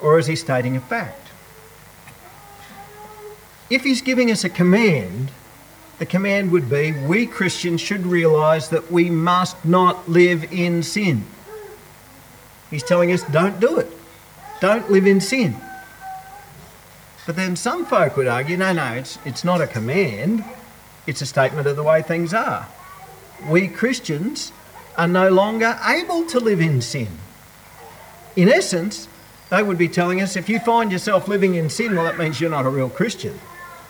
or 0.00 0.20
is 0.20 0.28
he 0.28 0.36
stating 0.36 0.76
a 0.76 0.80
fact? 0.80 1.28
If 3.68 3.82
he's 3.82 4.02
giving 4.02 4.30
us 4.30 4.44
a 4.44 4.48
command, 4.48 5.32
the 5.98 6.06
command 6.06 6.52
would 6.52 6.68
be 6.68 6.92
we 6.92 7.26
Christians 7.26 7.80
should 7.80 8.06
realise 8.06 8.68
that 8.68 8.90
we 8.90 9.10
must 9.10 9.64
not 9.64 10.08
live 10.08 10.52
in 10.52 10.82
sin. 10.82 11.24
He's 12.70 12.82
telling 12.82 13.12
us 13.12 13.22
don't 13.24 13.60
do 13.60 13.78
it, 13.78 13.90
don't 14.60 14.90
live 14.90 15.06
in 15.06 15.20
sin. 15.20 15.56
But 17.24 17.36
then 17.36 17.56
some 17.56 17.84
folk 17.86 18.16
would 18.16 18.28
argue 18.28 18.56
no, 18.56 18.72
no, 18.72 18.92
it's, 18.92 19.18
it's 19.24 19.44
not 19.44 19.60
a 19.60 19.66
command, 19.66 20.44
it's 21.06 21.22
a 21.22 21.26
statement 21.26 21.66
of 21.66 21.76
the 21.76 21.82
way 21.82 22.02
things 22.02 22.32
are. 22.32 22.68
We 23.48 23.68
Christians 23.68 24.52
are 24.96 25.08
no 25.08 25.30
longer 25.30 25.78
able 25.86 26.26
to 26.26 26.38
live 26.38 26.60
in 26.60 26.80
sin. 26.80 27.08
In 28.36 28.48
essence, 28.48 29.08
they 29.50 29.62
would 29.62 29.78
be 29.78 29.88
telling 29.88 30.20
us 30.20 30.36
if 30.36 30.48
you 30.48 30.58
find 30.60 30.92
yourself 30.92 31.28
living 31.28 31.54
in 31.54 31.70
sin, 31.70 31.94
well, 31.94 32.04
that 32.04 32.18
means 32.18 32.40
you're 32.40 32.50
not 32.50 32.66
a 32.66 32.70
real 32.70 32.90
Christian. 32.90 33.38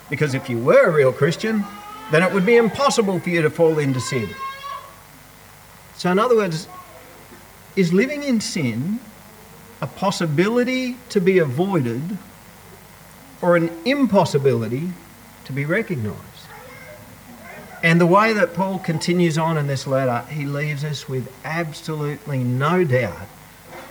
Because 0.09 0.33
if 0.33 0.49
you 0.49 0.57
were 0.57 0.87
a 0.87 0.91
real 0.91 1.11
Christian, 1.11 1.65
then 2.11 2.23
it 2.23 2.31
would 2.31 2.45
be 2.45 2.55
impossible 2.55 3.19
for 3.19 3.29
you 3.29 3.41
to 3.41 3.49
fall 3.49 3.79
into 3.79 3.99
sin. 3.99 4.29
So, 5.95 6.11
in 6.11 6.19
other 6.19 6.35
words, 6.35 6.67
is 7.75 7.91
living 7.91 8.23
in 8.23 8.39
sin 8.39 8.99
a 9.81 9.87
possibility 9.87 10.97
to 11.09 11.19
be 11.19 11.39
avoided 11.39 12.17
or 13.41 13.55
an 13.55 13.69
impossibility 13.85 14.91
to 15.45 15.53
be 15.53 15.65
recognised? 15.65 16.21
And 17.83 18.01
the 18.01 18.07
way 18.07 18.33
that 18.33 18.53
Paul 18.53 18.79
continues 18.79 19.37
on 19.37 19.57
in 19.57 19.67
this 19.67 19.85
letter, 19.85 20.25
he 20.29 20.45
leaves 20.45 20.83
us 20.83 21.07
with 21.07 21.31
absolutely 21.45 22.39
no 22.43 22.83
doubt 22.83 23.27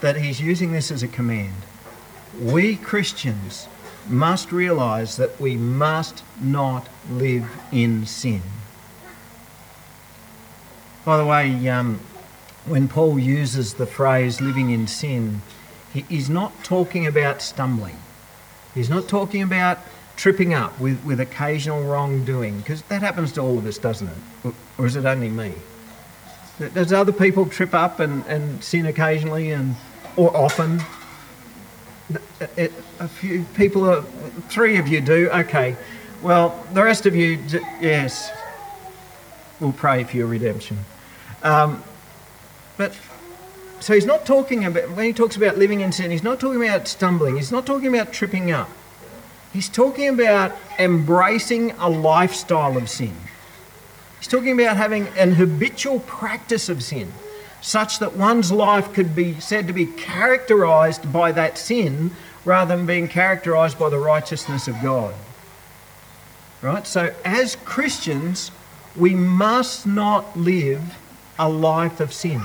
that 0.00 0.16
he's 0.16 0.40
using 0.40 0.72
this 0.72 0.90
as 0.90 1.02
a 1.02 1.08
command. 1.08 1.54
We 2.40 2.76
Christians 2.76 3.68
must 4.08 4.52
realize 4.52 5.16
that 5.16 5.40
we 5.40 5.56
must 5.56 6.22
not 6.40 6.88
live 7.10 7.48
in 7.72 8.06
sin. 8.06 8.42
By 11.04 11.16
the 11.16 11.24
way, 11.24 11.68
um, 11.68 12.00
when 12.66 12.88
Paul 12.88 13.18
uses 13.18 13.74
the 13.74 13.86
phrase 13.86 14.40
living 14.40 14.70
in 14.70 14.86
sin, 14.86 15.42
He, 15.92 16.00
he's 16.08 16.28
not 16.28 16.52
talking 16.64 17.06
about 17.06 17.40
stumbling. 17.40 17.96
He's 18.74 18.90
not 18.90 19.08
talking 19.08 19.42
about 19.42 19.78
tripping 20.16 20.52
up 20.52 20.78
with, 20.80 21.02
with 21.04 21.20
occasional 21.20 21.84
wrongdoing, 21.84 22.58
because 22.58 22.82
that 22.82 23.02
happens 23.02 23.32
to 23.32 23.40
all 23.40 23.58
of 23.58 23.66
us, 23.66 23.78
doesn't 23.78 24.08
it? 24.08 24.54
Or 24.78 24.86
is 24.86 24.96
it 24.96 25.04
only 25.04 25.28
me? 25.28 25.54
Does 26.74 26.92
other 26.92 27.12
people 27.12 27.46
trip 27.46 27.74
up 27.74 28.00
and, 28.00 28.24
and 28.26 28.64
sin 28.64 28.86
occasionally 28.86 29.50
and 29.50 29.76
or 30.16 30.34
often? 30.34 30.80
A 33.00 33.08
few 33.08 33.44
people, 33.54 33.88
are, 33.88 34.02
three 34.48 34.78
of 34.78 34.88
you 34.88 35.00
do. 35.00 35.28
Okay, 35.30 35.76
well, 36.22 36.64
the 36.72 36.82
rest 36.82 37.06
of 37.06 37.16
you, 37.16 37.38
yes, 37.80 38.30
we'll 39.60 39.72
pray 39.72 40.04
for 40.04 40.16
your 40.16 40.26
redemption. 40.26 40.78
Um, 41.42 41.82
but 42.76 42.96
so 43.80 43.94
he's 43.94 44.06
not 44.06 44.24
talking 44.26 44.64
about 44.64 44.90
when 44.92 45.06
he 45.06 45.12
talks 45.12 45.36
about 45.36 45.58
living 45.58 45.80
in 45.80 45.92
sin. 45.92 46.10
He's 46.10 46.22
not 46.22 46.40
talking 46.40 46.62
about 46.62 46.88
stumbling. 46.88 47.36
He's 47.36 47.52
not 47.52 47.66
talking 47.66 47.88
about 47.88 48.12
tripping 48.12 48.50
up. 48.50 48.70
He's 49.52 49.68
talking 49.68 50.08
about 50.08 50.52
embracing 50.78 51.72
a 51.72 51.88
lifestyle 51.88 52.76
of 52.76 52.90
sin. 52.90 53.14
He's 54.18 54.28
talking 54.28 54.58
about 54.60 54.76
having 54.76 55.08
an 55.16 55.32
habitual 55.32 56.00
practice 56.00 56.68
of 56.68 56.82
sin, 56.82 57.12
such 57.60 57.98
that 57.98 58.16
one's 58.16 58.52
life 58.52 58.92
could 58.92 59.14
be 59.14 59.40
said 59.40 59.66
to 59.66 59.72
be 59.72 59.86
characterized 59.86 61.12
by 61.12 61.32
that 61.32 61.58
sin 61.58 62.10
rather 62.44 62.76
than 62.76 62.86
being 62.86 63.08
characterized 63.08 63.78
by 63.78 63.88
the 63.88 63.98
righteousness 63.98 64.68
of 64.68 64.80
God. 64.82 65.14
Right? 66.62 66.86
So, 66.86 67.12
as 67.24 67.56
Christians, 67.64 68.50
we 68.96 69.14
must 69.14 69.86
not 69.86 70.36
live 70.36 70.96
a 71.38 71.48
life 71.48 72.00
of 72.00 72.12
sin. 72.12 72.40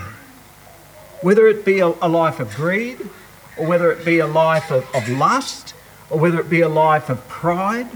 Whether 1.22 1.48
it 1.48 1.64
be 1.64 1.80
a, 1.80 1.88
a 1.88 2.10
life 2.10 2.40
of 2.40 2.54
greed, 2.56 3.00
or 3.58 3.68
whether 3.68 3.92
it 3.92 4.04
be 4.04 4.20
a 4.20 4.28
life 4.28 4.72
of, 4.72 4.86
of 4.96 5.08
lust, 5.10 5.74
or 6.10 6.20
whether 6.20 6.40
it 6.40 6.50
be 6.50 6.62
a 6.62 6.70
life 6.70 7.10
of 7.10 7.26
pride, 7.28 7.88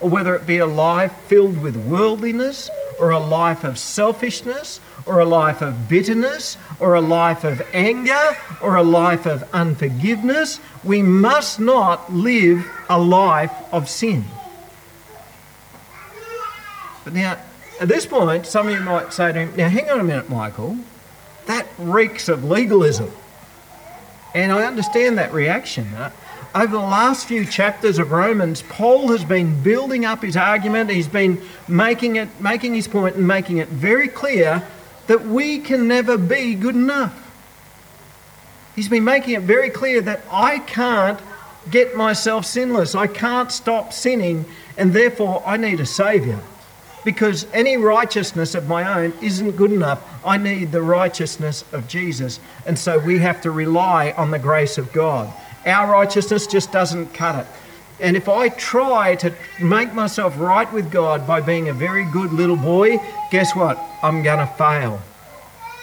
or 0.00 0.08
whether 0.08 0.34
it 0.34 0.46
be 0.46 0.58
a 0.58 0.66
life 0.66 1.12
filled 1.26 1.60
with 1.60 1.76
worldliness, 1.76 2.70
or 2.98 3.10
a 3.10 3.18
life 3.18 3.64
of 3.64 3.78
selfishness, 3.78 4.80
or 5.08 5.20
a 5.20 5.24
life 5.24 5.62
of 5.62 5.88
bitterness, 5.88 6.56
or 6.78 6.94
a 6.94 7.00
life 7.00 7.42
of 7.42 7.62
anger, 7.72 8.36
or 8.60 8.76
a 8.76 8.82
life 8.82 9.26
of 9.26 9.42
unforgiveness, 9.54 10.60
we 10.84 11.02
must 11.02 11.58
not 11.58 12.12
live 12.12 12.64
a 12.90 13.00
life 13.00 13.52
of 13.72 13.88
sin. 13.88 14.24
But 17.04 17.14
now, 17.14 17.38
at 17.80 17.88
this 17.88 18.04
point, 18.04 18.46
some 18.46 18.68
of 18.68 18.74
you 18.74 18.80
might 18.80 19.12
say 19.12 19.32
to 19.32 19.38
him, 19.38 19.56
Now, 19.56 19.68
hang 19.68 19.88
on 19.88 19.98
a 19.98 20.04
minute, 20.04 20.28
Michael. 20.28 20.76
That 21.46 21.66
reeks 21.78 22.28
of 22.28 22.44
legalism. 22.44 23.10
And 24.34 24.52
I 24.52 24.64
understand 24.64 25.16
that 25.16 25.32
reaction. 25.32 25.88
Over 26.54 26.72
the 26.72 26.78
last 26.78 27.26
few 27.26 27.46
chapters 27.46 27.98
of 27.98 28.10
Romans, 28.10 28.62
Paul 28.62 29.08
has 29.08 29.24
been 29.24 29.62
building 29.62 30.04
up 30.04 30.22
his 30.22 30.36
argument. 30.36 30.90
He's 30.90 31.08
been 31.08 31.40
making 31.66 32.16
it, 32.16 32.28
making 32.40 32.74
his 32.74 32.86
point 32.86 33.16
and 33.16 33.26
making 33.26 33.58
it 33.58 33.68
very 33.68 34.08
clear 34.08 34.66
that 35.08 35.26
we 35.26 35.58
can 35.58 35.88
never 35.88 36.16
be 36.16 36.54
good 36.54 36.76
enough. 36.76 37.24
He's 38.76 38.88
been 38.88 39.04
making 39.04 39.34
it 39.34 39.42
very 39.42 39.70
clear 39.70 40.00
that 40.02 40.22
I 40.30 40.60
can't 40.60 41.18
get 41.70 41.96
myself 41.96 42.44
sinless. 42.44 42.94
I 42.94 43.08
can't 43.08 43.50
stop 43.50 43.92
sinning, 43.92 44.44
and 44.76 44.92
therefore 44.92 45.42
I 45.44 45.56
need 45.56 45.80
a 45.80 45.86
Saviour. 45.86 46.40
Because 47.04 47.46
any 47.52 47.76
righteousness 47.76 48.54
of 48.54 48.68
my 48.68 49.00
own 49.02 49.12
isn't 49.22 49.52
good 49.52 49.72
enough. 49.72 50.02
I 50.24 50.36
need 50.36 50.72
the 50.72 50.82
righteousness 50.82 51.64
of 51.72 51.88
Jesus. 51.88 52.38
And 52.66 52.78
so 52.78 52.98
we 52.98 53.18
have 53.18 53.40
to 53.42 53.50
rely 53.50 54.12
on 54.16 54.30
the 54.30 54.38
grace 54.38 54.78
of 54.78 54.92
God. 54.92 55.32
Our 55.64 55.90
righteousness 55.90 56.46
just 56.46 56.70
doesn't 56.70 57.14
cut 57.14 57.46
it. 57.46 57.46
And 58.00 58.16
if 58.16 58.28
I 58.28 58.48
try 58.48 59.16
to 59.16 59.34
make 59.60 59.92
myself 59.92 60.38
right 60.38 60.72
with 60.72 60.90
God 60.90 61.26
by 61.26 61.40
being 61.40 61.68
a 61.68 61.72
very 61.72 62.04
good 62.04 62.32
little 62.32 62.56
boy, 62.56 62.98
guess 63.30 63.54
what? 63.56 63.78
I'm 64.02 64.22
going 64.22 64.38
to 64.38 64.46
fail. 64.54 65.00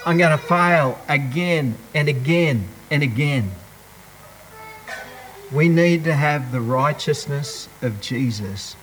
I'm 0.06 0.18
going 0.18 0.38
to 0.38 0.44
fail 0.44 1.00
again 1.10 1.76
and 1.94 2.08
again 2.08 2.68
and 2.90 3.04
again. 3.04 3.52
We 5.52 5.68
need 5.68 6.06
to 6.06 6.14
have 6.14 6.52
the 6.52 6.62
righteousness 6.62 7.68
of 7.82 8.00
Jesus 8.02 8.76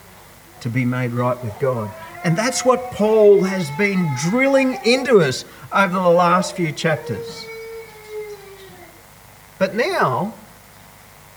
to 0.60 0.68
be 0.68 0.84
made 0.84 1.12
right 1.12 1.42
with 1.42 1.58
God. 1.58 1.90
And 2.24 2.36
that's 2.36 2.64
what 2.64 2.92
Paul 2.92 3.42
has 3.42 3.70
been 3.72 4.08
drilling 4.18 4.78
into 4.84 5.20
us 5.20 5.44
over 5.72 5.94
the 5.94 6.00
last 6.00 6.54
few 6.54 6.70
chapters. 6.70 7.46
But 9.58 9.74
now, 9.74 10.34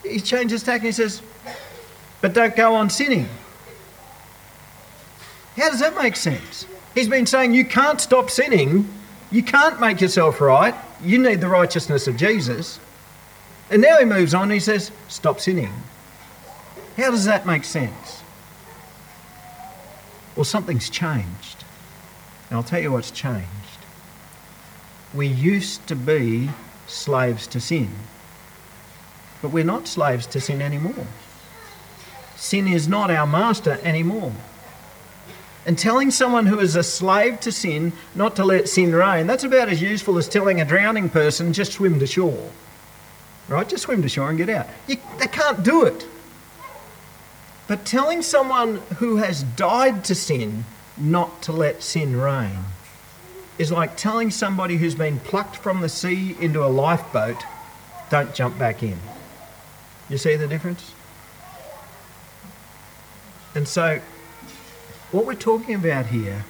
he 0.03 0.19
changes 0.19 0.61
tack 0.61 0.81
and 0.81 0.85
he 0.87 0.91
says, 0.91 1.21
but 2.25 2.33
don't 2.33 2.55
go 2.55 2.73
on 2.73 2.89
sinning. 2.89 3.29
How 5.55 5.69
does 5.69 5.79
that 5.79 5.95
make 5.95 6.15
sense? 6.15 6.65
He's 6.95 7.07
been 7.07 7.27
saying 7.27 7.53
you 7.53 7.65
can't 7.65 8.01
stop 8.01 8.31
sinning, 8.31 8.91
you 9.29 9.43
can't 9.43 9.79
make 9.79 10.01
yourself 10.01 10.41
right, 10.41 10.73
you 11.03 11.19
need 11.19 11.39
the 11.39 11.47
righteousness 11.47 12.07
of 12.07 12.17
Jesus. 12.17 12.79
And 13.69 13.79
now 13.79 13.99
he 13.99 14.05
moves 14.05 14.33
on 14.33 14.49
he 14.49 14.59
says, 14.59 14.91
stop 15.07 15.39
sinning. 15.39 15.71
How 16.97 17.11
does 17.11 17.25
that 17.25 17.45
make 17.45 17.63
sense? 17.63 18.23
Well, 20.35 20.45
something's 20.45 20.89
changed. 20.89 21.63
And 22.49 22.57
I'll 22.57 22.63
tell 22.63 22.81
you 22.81 22.91
what's 22.91 23.11
changed. 23.11 23.45
We 25.13 25.27
used 25.27 25.85
to 25.89 25.95
be 25.95 26.49
slaves 26.87 27.45
to 27.45 27.61
sin. 27.61 27.91
But 29.43 29.51
we're 29.51 29.63
not 29.63 29.87
slaves 29.87 30.25
to 30.25 30.41
sin 30.41 30.63
anymore. 30.63 31.05
Sin 32.35 32.67
is 32.67 32.87
not 32.87 33.11
our 33.11 33.25
master 33.25 33.79
anymore. 33.83 34.33
And 35.65 35.77
telling 35.77 36.11
someone 36.11 36.45
who 36.45 36.59
is 36.59 36.75
a 36.75 36.83
slave 36.83 37.39
to 37.41 37.51
sin 37.51 37.93
not 38.13 38.35
to 38.35 38.45
let 38.45 38.69
sin 38.69 38.93
reign, 38.93 39.25
that's 39.25 39.43
about 39.43 39.69
as 39.69 39.81
useful 39.81 40.17
as 40.17 40.29
telling 40.29 40.61
a 40.61 40.65
drowning 40.65 41.09
person 41.09 41.53
just 41.53 41.73
swim 41.73 41.99
to 41.99 42.07
shore. 42.07 42.51
Right? 43.47 43.67
Just 43.67 43.83
swim 43.83 44.01
to 44.01 44.09
shore 44.09 44.29
and 44.29 44.37
get 44.37 44.49
out. 44.49 44.67
You, 44.87 44.97
they 45.17 45.27
can't 45.27 45.63
do 45.63 45.85
it. 45.85 46.05
But 47.67 47.85
telling 47.85 48.21
someone 48.21 48.77
who 48.97 49.17
has 49.17 49.43
died 49.43 50.03
to 50.05 50.15
sin 50.15 50.65
not 50.97 51.41
to 51.43 51.51
let 51.51 51.81
sin 51.81 52.15
reign 52.15 52.59
is 53.57 53.71
like 53.71 53.97
telling 53.97 54.31
somebody 54.31 54.77
who's 54.77 54.95
been 54.95 55.19
plucked 55.19 55.55
from 55.57 55.81
the 55.81 55.89
sea 55.89 56.35
into 56.39 56.63
a 56.63 56.67
lifeboat, 56.67 57.37
don't 58.09 58.33
jump 58.35 58.57
back 58.59 58.83
in. 58.83 58.97
You 60.09 60.17
see 60.17 60.35
the 60.35 60.47
difference? 60.47 60.94
And 63.55 63.67
so, 63.67 63.99
what 65.11 65.25
we're 65.25 65.33
talking 65.33 65.75
about 65.75 66.07
here 66.07 66.43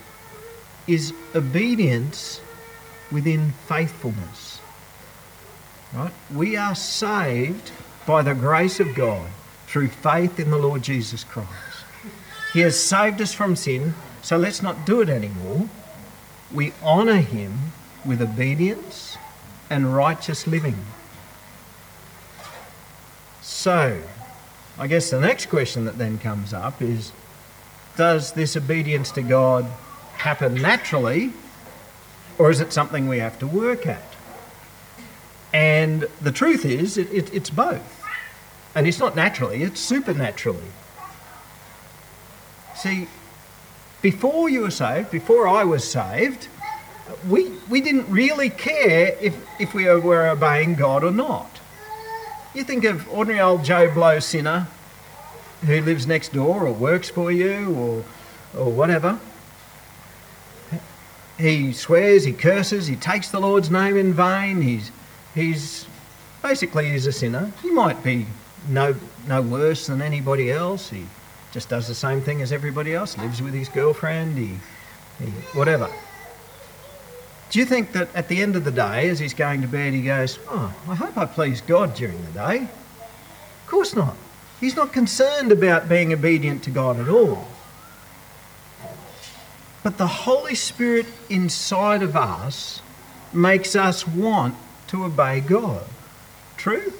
is 0.86 1.12
obedience 1.34 2.40
within 3.12 3.52
faithfulness. 3.68 4.60
Right? 5.94 6.12
We 6.34 6.56
are 6.56 6.74
saved 6.74 7.70
by 8.06 8.22
the 8.22 8.34
grace 8.34 8.80
of 8.80 8.94
God 8.94 9.28
through 9.66 9.88
faith 9.88 10.38
in 10.40 10.50
the 10.50 10.58
Lord 10.58 10.82
Jesus 10.82 11.24
Christ. 11.24 11.50
He 12.52 12.60
has 12.60 12.78
saved 12.78 13.20
us 13.20 13.32
from 13.32 13.54
sin, 13.54 13.94
so 14.22 14.36
let's 14.36 14.62
not 14.62 14.84
do 14.84 15.00
it 15.00 15.08
anymore. 15.08 15.68
We 16.52 16.72
honour 16.82 17.16
Him 17.16 17.72
with 18.04 18.20
obedience 18.22 19.16
and 19.70 19.94
righteous 19.94 20.46
living. 20.46 20.76
So, 23.42 24.00
I 24.78 24.86
guess 24.86 25.10
the 25.10 25.20
next 25.20 25.46
question 25.46 25.86
that 25.86 25.96
then 25.96 26.18
comes 26.18 26.52
up 26.52 26.82
is 26.82 27.12
Does 27.96 28.32
this 28.32 28.56
obedience 28.56 29.10
to 29.12 29.22
God 29.22 29.64
happen 30.14 30.54
naturally, 30.54 31.32
or 32.38 32.50
is 32.50 32.60
it 32.60 32.72
something 32.72 33.08
we 33.08 33.18
have 33.18 33.38
to 33.38 33.46
work 33.46 33.86
at? 33.86 34.02
And 35.52 36.06
the 36.20 36.32
truth 36.32 36.64
is, 36.66 36.98
it, 36.98 37.10
it, 37.12 37.32
it's 37.32 37.48
both. 37.48 38.04
And 38.74 38.86
it's 38.86 38.98
not 38.98 39.16
naturally, 39.16 39.62
it's 39.62 39.80
supernaturally. 39.80 40.72
See, 42.74 43.08
before 44.02 44.50
you 44.50 44.60
were 44.60 44.70
saved, 44.70 45.10
before 45.10 45.48
I 45.48 45.64
was 45.64 45.82
saved, 45.90 46.48
we, 47.26 47.50
we 47.70 47.80
didn't 47.80 48.10
really 48.10 48.50
care 48.50 49.16
if, 49.20 49.34
if 49.58 49.72
we 49.72 49.86
were 49.86 50.28
obeying 50.28 50.74
God 50.74 51.02
or 51.02 51.10
not. 51.10 51.55
You 52.56 52.64
think 52.64 52.84
of 52.84 53.06
ordinary 53.12 53.42
old 53.42 53.64
Joe 53.64 53.92
Blow 53.92 54.18
sinner 54.18 54.66
who 55.66 55.78
lives 55.82 56.06
next 56.06 56.32
door 56.32 56.66
or 56.66 56.72
works 56.72 57.10
for 57.10 57.30
you 57.30 57.74
or, 57.74 58.04
or 58.58 58.72
whatever. 58.72 59.20
He 61.38 61.74
swears, 61.74 62.24
he 62.24 62.32
curses, 62.32 62.86
he 62.86 62.96
takes 62.96 63.30
the 63.30 63.40
Lord's 63.40 63.70
name 63.70 63.98
in 63.98 64.14
vain. 64.14 64.62
He's, 64.62 64.90
he's 65.34 65.86
basically 66.42 66.92
he's 66.92 67.06
a 67.06 67.12
sinner. 67.12 67.52
He 67.62 67.70
might 67.72 68.02
be 68.02 68.24
no, 68.70 68.96
no 69.28 69.42
worse 69.42 69.86
than 69.86 70.00
anybody 70.00 70.50
else. 70.50 70.88
He 70.88 71.04
just 71.52 71.68
does 71.68 71.86
the 71.86 71.94
same 71.94 72.22
thing 72.22 72.40
as 72.40 72.52
everybody 72.52 72.94
else, 72.94 73.18
lives 73.18 73.42
with 73.42 73.52
his 73.52 73.68
girlfriend, 73.68 74.38
he, 74.38 74.56
he 75.18 75.30
whatever. 75.52 75.90
Do 77.50 77.58
you 77.58 77.64
think 77.64 77.92
that 77.92 78.14
at 78.14 78.28
the 78.28 78.42
end 78.42 78.56
of 78.56 78.64
the 78.64 78.70
day, 78.70 79.08
as 79.08 79.18
he's 79.18 79.34
going 79.34 79.62
to 79.62 79.68
bed, 79.68 79.92
he 79.94 80.02
goes, 80.02 80.38
Oh, 80.48 80.74
I 80.88 80.94
hope 80.94 81.16
I 81.16 81.26
please 81.26 81.60
God 81.60 81.94
during 81.94 82.24
the 82.24 82.32
day? 82.32 82.62
Of 82.62 83.66
course 83.66 83.94
not. 83.94 84.16
He's 84.60 84.76
not 84.76 84.92
concerned 84.92 85.52
about 85.52 85.88
being 85.88 86.12
obedient 86.12 86.62
to 86.64 86.70
God 86.70 86.98
at 86.98 87.08
all. 87.08 87.46
But 89.82 89.98
the 89.98 90.06
Holy 90.06 90.54
Spirit 90.54 91.06
inside 91.28 92.02
of 92.02 92.16
us 92.16 92.80
makes 93.32 93.76
us 93.76 94.06
want 94.06 94.56
to 94.88 95.04
obey 95.04 95.40
God. 95.40 95.84
True? 96.56 96.92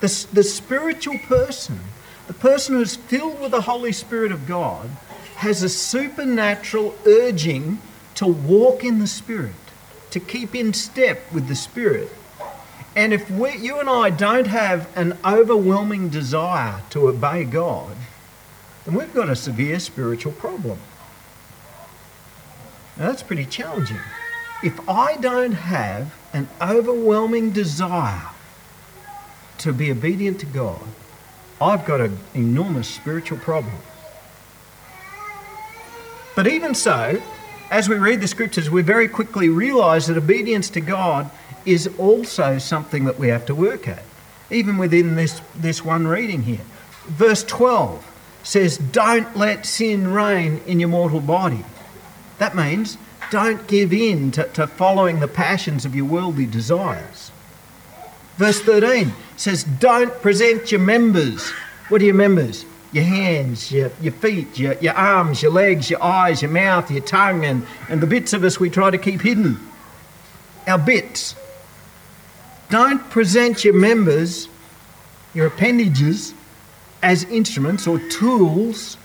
The, 0.00 0.26
the 0.32 0.42
spiritual 0.42 1.18
person, 1.18 1.80
the 2.26 2.34
person 2.34 2.74
who's 2.74 2.96
filled 2.96 3.40
with 3.40 3.52
the 3.52 3.62
Holy 3.62 3.92
Spirit 3.92 4.32
of 4.32 4.46
God, 4.46 4.90
has 5.36 5.62
a 5.62 5.68
supernatural 5.68 6.94
urging 7.06 7.78
to 8.20 8.26
walk 8.26 8.84
in 8.84 8.98
the 8.98 9.06
Spirit, 9.06 9.54
to 10.10 10.20
keep 10.20 10.54
in 10.54 10.74
step 10.74 11.22
with 11.32 11.48
the 11.48 11.54
Spirit. 11.54 12.10
And 12.94 13.14
if 13.14 13.30
we, 13.30 13.56
you 13.56 13.80
and 13.80 13.88
I 13.88 14.10
don't 14.10 14.46
have 14.46 14.94
an 14.94 15.16
overwhelming 15.24 16.10
desire 16.10 16.82
to 16.90 17.08
obey 17.08 17.44
God, 17.44 17.96
then 18.84 18.94
we've 18.94 19.14
got 19.14 19.30
a 19.30 19.34
severe 19.34 19.78
spiritual 19.78 20.32
problem. 20.32 20.78
Now, 22.98 23.06
that's 23.06 23.22
pretty 23.22 23.46
challenging. 23.46 24.00
If 24.62 24.86
I 24.86 25.16
don't 25.16 25.52
have 25.52 26.14
an 26.34 26.46
overwhelming 26.60 27.52
desire 27.52 28.28
to 29.60 29.72
be 29.72 29.90
obedient 29.90 30.40
to 30.40 30.46
God, 30.46 30.82
I've 31.58 31.86
got 31.86 32.02
an 32.02 32.18
enormous 32.34 32.86
spiritual 32.86 33.38
problem. 33.38 33.76
But 36.36 36.48
even 36.48 36.74
so, 36.74 37.22
as 37.70 37.88
we 37.88 37.96
read 37.96 38.20
the 38.20 38.28
scriptures, 38.28 38.68
we 38.68 38.82
very 38.82 39.08
quickly 39.08 39.48
realize 39.48 40.08
that 40.08 40.16
obedience 40.16 40.68
to 40.70 40.80
God 40.80 41.30
is 41.64 41.88
also 41.98 42.58
something 42.58 43.04
that 43.04 43.18
we 43.18 43.28
have 43.28 43.46
to 43.46 43.54
work 43.54 43.86
at, 43.86 44.02
even 44.50 44.76
within 44.76 45.14
this, 45.14 45.40
this 45.54 45.84
one 45.84 46.06
reading 46.06 46.42
here. 46.42 46.64
Verse 47.06 47.44
12 47.44 48.06
says, 48.42 48.78
Don't 48.78 49.36
let 49.36 49.66
sin 49.66 50.12
reign 50.12 50.60
in 50.66 50.80
your 50.80 50.88
mortal 50.88 51.20
body. 51.20 51.64
That 52.38 52.56
means 52.56 52.98
don't 53.30 53.66
give 53.68 53.92
in 53.92 54.32
to, 54.32 54.44
to 54.54 54.66
following 54.66 55.20
the 55.20 55.28
passions 55.28 55.84
of 55.84 55.94
your 55.94 56.06
worldly 56.06 56.46
desires. 56.46 57.30
Verse 58.36 58.60
13 58.60 59.12
says, 59.36 59.64
Don't 59.64 60.12
present 60.22 60.72
your 60.72 60.80
members. 60.80 61.50
What 61.88 62.02
are 62.02 62.06
your 62.06 62.14
members? 62.14 62.64
Your 62.92 63.04
hands, 63.04 63.70
your, 63.70 63.90
your 64.00 64.12
feet, 64.12 64.58
your, 64.58 64.74
your 64.74 64.94
arms, 64.94 65.42
your 65.42 65.52
legs, 65.52 65.88
your 65.88 66.02
eyes, 66.02 66.42
your 66.42 66.50
mouth, 66.50 66.90
your 66.90 67.02
tongue, 67.02 67.44
and, 67.44 67.64
and 67.88 68.00
the 68.00 68.06
bits 68.06 68.32
of 68.32 68.42
us 68.42 68.58
we 68.58 68.68
try 68.68 68.90
to 68.90 68.98
keep 68.98 69.20
hidden. 69.20 69.58
Our 70.66 70.78
bits. 70.78 71.36
Don't 72.68 72.98
present 73.10 73.64
your 73.64 73.74
members, 73.74 74.48
your 75.34 75.46
appendages, 75.46 76.34
as 77.02 77.24
instruments 77.24 77.86
or 77.86 77.98
tools 78.10 78.96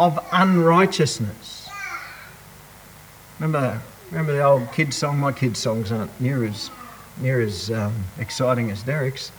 of 0.00 0.18
unrighteousness. 0.32 1.68
Remember, 3.38 3.80
remember 4.10 4.32
the 4.32 4.42
old 4.42 4.70
kids' 4.72 4.96
song? 4.96 5.18
My 5.18 5.32
kids' 5.32 5.58
songs 5.60 5.92
aren't 5.92 6.20
near 6.20 6.44
as, 6.44 6.70
near 7.20 7.40
as 7.40 7.70
um, 7.70 7.94
exciting 8.18 8.70
as 8.70 8.82
Derek's. 8.82 9.30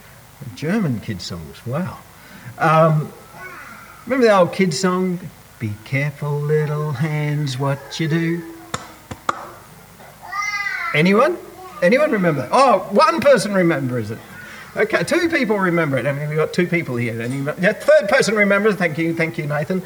German 0.56 1.02
kids' 1.02 1.26
songs, 1.26 1.66
wow. 1.66 1.98
Um, 2.58 3.12
remember 4.06 4.28
the 4.28 4.38
old 4.38 4.54
kids' 4.54 4.80
song? 4.80 5.20
Be 5.60 5.74
careful, 5.84 6.40
little 6.40 6.92
hands, 6.92 7.58
what 7.60 8.00
you 8.00 8.08
do. 8.08 8.44
Anyone? 10.94 11.38
Anyone 11.82 12.12
remember? 12.12 12.48
Oh, 12.52 12.88
one 12.92 13.20
person 13.20 13.54
remembers 13.54 14.12
it. 14.12 14.20
Okay, 14.76 15.04
two 15.04 15.30
people 15.30 15.58
remember 15.58 15.98
it. 15.98 16.06
I 16.06 16.14
mean, 16.14 16.30
we've 16.30 16.38
got 16.38 16.54
two 16.54 16.68
people 16.68 16.96
here. 16.96 17.20
And 17.20 17.46
yeah, 17.60 17.74
third 17.74 18.08
person 18.08 18.36
remembers. 18.36 18.76
Thank 18.76 18.98
you, 18.98 19.14
thank 19.16 19.38
you, 19.38 19.46
Nathan. 19.46 19.82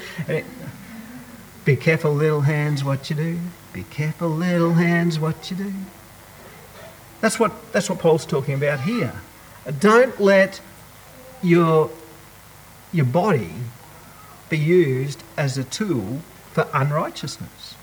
Be 1.66 1.76
careful, 1.76 2.14
little 2.14 2.42
hands, 2.42 2.84
what 2.84 3.10
you 3.10 3.16
do. 3.16 3.40
Be 3.72 3.84
careful, 3.84 4.30
little 4.30 4.74
hands, 4.74 5.20
what 5.20 5.50
you 5.50 5.58
do. 5.58 5.74
That's 7.22 7.40
what, 7.40 7.72
that's 7.72 7.90
what 7.90 8.00
Paul's 8.00 8.26
talking 8.26 8.54
about 8.54 8.82
here. 8.82 9.14
Don't 9.80 10.20
let 10.20 10.60
your, 11.42 11.90
your 12.92 13.06
body 13.06 13.52
be 14.54 14.60
used 14.60 15.24
as 15.36 15.58
a 15.58 15.64
tool 15.64 16.20
for 16.52 16.68
unrighteousness. 16.74 17.74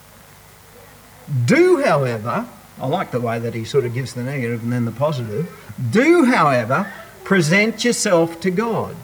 Do, 1.44 1.83
however, 1.83 2.46
I 2.80 2.87
like 2.87 3.11
the 3.11 3.20
way 3.20 3.40
that 3.40 3.54
he 3.54 3.64
sort 3.64 3.85
of 3.85 3.92
gives 3.92 4.14
the 4.14 4.22
negative 4.22 4.62
and 4.62 4.72
then 4.72 4.85
the 4.85 4.92
positive. 4.92 5.50
Do, 5.90 6.24
however, 6.26 6.92
present 7.24 7.85
yourself 7.85 8.40
to 8.42 8.52
God. 8.52 8.94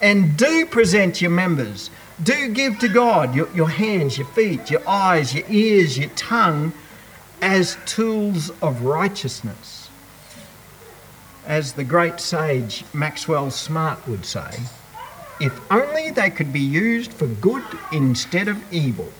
And 0.00 0.38
do 0.38 0.64
present 0.64 1.20
your 1.20 1.30
members. 1.30 1.90
Do 2.22 2.48
give 2.48 2.78
to 2.78 2.88
God 2.88 3.34
your, 3.34 3.48
your 3.54 3.68
hands, 3.68 4.16
your 4.16 4.28
feet, 4.28 4.70
your 4.70 4.86
eyes, 4.88 5.34
your 5.34 5.44
ears, 5.50 5.98
your 5.98 6.10
tongue 6.10 6.72
as 7.42 7.76
tools 7.84 8.50
of 8.62 8.82
righteousness. 8.82 9.90
As 11.46 11.74
the 11.74 11.84
great 11.84 12.20
sage 12.20 12.84
Maxwell 12.94 13.50
Smart 13.50 14.08
would 14.08 14.24
say, 14.24 14.50
if 15.40 15.60
only 15.70 16.10
they 16.10 16.30
could 16.30 16.52
be 16.52 16.60
used 16.60 17.12
for 17.12 17.26
good 17.26 17.64
instead 17.92 18.48
of 18.48 18.72
evil. 18.72 19.12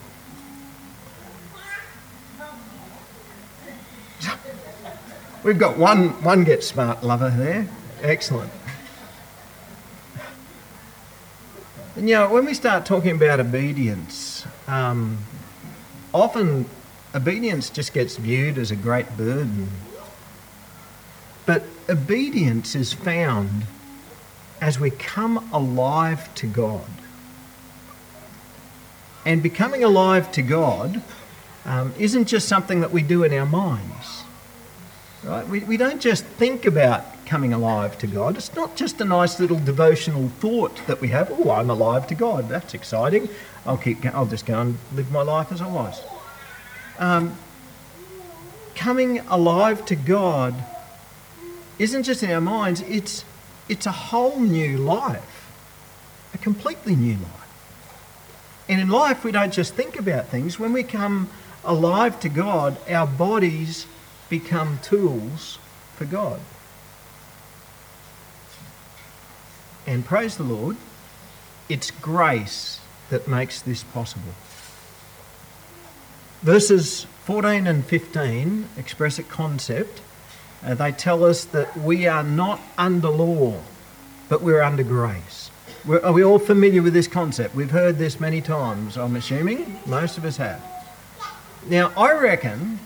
We've 5.43 5.59
got 5.59 5.77
one, 5.79 6.09
one 6.25 6.43
Get 6.43 6.65
Smart 6.65 7.05
lover 7.05 7.31
there. 7.31 7.69
Excellent. 8.03 8.51
And 11.95 12.09
you 12.09 12.17
know, 12.17 12.29
when 12.29 12.45
we 12.45 12.53
start 12.53 12.85
talking 12.85 13.15
about 13.15 13.39
obedience, 13.39 14.45
um, 14.67 15.19
often 16.13 16.67
obedience 17.15 17.71
just 17.71 17.95
gets 17.95 18.17
viewed 18.17 18.59
as 18.59 18.71
a 18.71 18.77
great 18.77 19.17
burden. 19.17 19.69
But 21.47 21.63
obedience 21.89 22.75
is 22.75 22.93
found 22.93 23.67
as 24.61 24.81
we 24.81 24.91
come 24.91 25.53
alive 25.53 26.35
to 26.37 26.47
God. 26.47 26.89
And 29.25 29.43
becoming 29.43 29.83
alive 29.83 30.31
to 30.33 30.43
God 30.43 31.03
um, 31.65 31.93
isn't 31.99 32.27
just 32.27 32.49
something 32.49 32.81
that 32.81 32.93
we 32.93 33.03
do 33.03 33.25
in 33.25 33.33
our 33.33 33.47
minds. 33.47 34.23
Right? 35.25 35.47
We, 35.49 35.61
we 35.61 35.77
don't 35.77 36.01
just 36.01 36.25
think 36.25 36.65
about 36.65 37.05
coming 37.27 37.53
alive 37.53 37.99
to 37.99 38.07
God. 38.07 38.37
It's 38.37 38.55
not 38.55 38.77
just 38.77 39.01
a 39.01 39.05
nice 39.05 39.41
little 39.41 39.59
devotional 39.59 40.29
thought 40.29 40.87
that 40.87 41.01
we 41.01 41.09
have. 41.09 41.31
Oh, 41.33 41.51
I'm 41.51 41.69
alive 41.69 42.07
to 42.09 42.15
God. 42.15 42.49
That's 42.49 42.73
exciting. 42.73 43.29
I'll 43.67 43.77
keep. 43.77 44.07
I'll 44.07 44.27
just 44.27 44.47
go 44.47 44.61
and 44.61 44.79
live 44.95 45.11
my 45.11 45.23
life 45.23 45.51
as 45.51 45.61
I 45.61 45.67
was. 45.67 46.01
Um, 46.99 47.37
coming 48.77 49.19
alive 49.29 49.85
to 49.87 49.97
God 49.97 50.55
isn't 51.79 52.05
just 52.05 52.23
in 52.23 52.31
our 52.31 52.41
minds. 52.41 52.81
It's 52.83 53.25
it's 53.69 53.87
a 53.87 53.93
whole 53.93 54.39
new 54.39 54.79
life, 54.79 55.51
a 56.35 56.39
completely 56.39 56.95
new 56.95 57.15
life. 57.15 58.65
And 58.69 58.81
in 58.81 58.89
life, 58.89 59.25
we 59.25 59.33
don't 59.33 59.53
just 59.53 59.75
think 59.75 59.99
about 59.99 60.27
things. 60.27 60.59
When 60.59 60.73
we 60.73 60.83
come 60.83 61.29
alive 61.65 62.19
to 62.21 62.29
God, 62.29 62.77
our 62.89 63.07
bodies 63.07 63.87
become 64.29 64.79
tools 64.83 65.59
for 65.95 66.05
God. 66.05 66.41
And 69.87 70.05
praise 70.05 70.37
the 70.37 70.43
Lord, 70.43 70.77
it's 71.69 71.91
grace 71.91 72.81
that 73.09 73.29
makes 73.29 73.61
this 73.61 73.85
possible. 73.85 74.33
Verses 76.43 77.07
14 77.25 77.67
and 77.67 77.85
15 77.85 78.69
express 78.77 79.19
a 79.19 79.23
concept. 79.23 80.01
Uh, 80.65 80.75
they 80.75 80.93
tell 80.93 81.25
us 81.25 81.45
that 81.47 81.77
we 81.77 82.07
are 82.07 82.23
not 82.23 82.61
under 82.79 83.09
law, 83.09 83.61
but 84.29 84.43
we're 84.43 84.63
under 84.63 84.83
grace. 84.83 85.51
We're, 85.85 86.01
are 86.01 86.13
we 86.13 86.25
all 86.25 86.39
familiar 86.39 86.83
with 86.83 86.95
this 86.95 87.09
concept? 87.09 87.55
We've 87.55 87.71
heard 87.71 87.99
this 87.99 88.19
many 88.19 88.41
times, 88.41 88.97
I'm 88.97 89.17
assuming. 89.17 89.79
Most 89.87 90.19
of 90.19 90.25
us 90.25 90.37
have. 90.39 90.63
Now, 91.69 91.93
I 91.97 92.13
reckon 92.13 92.79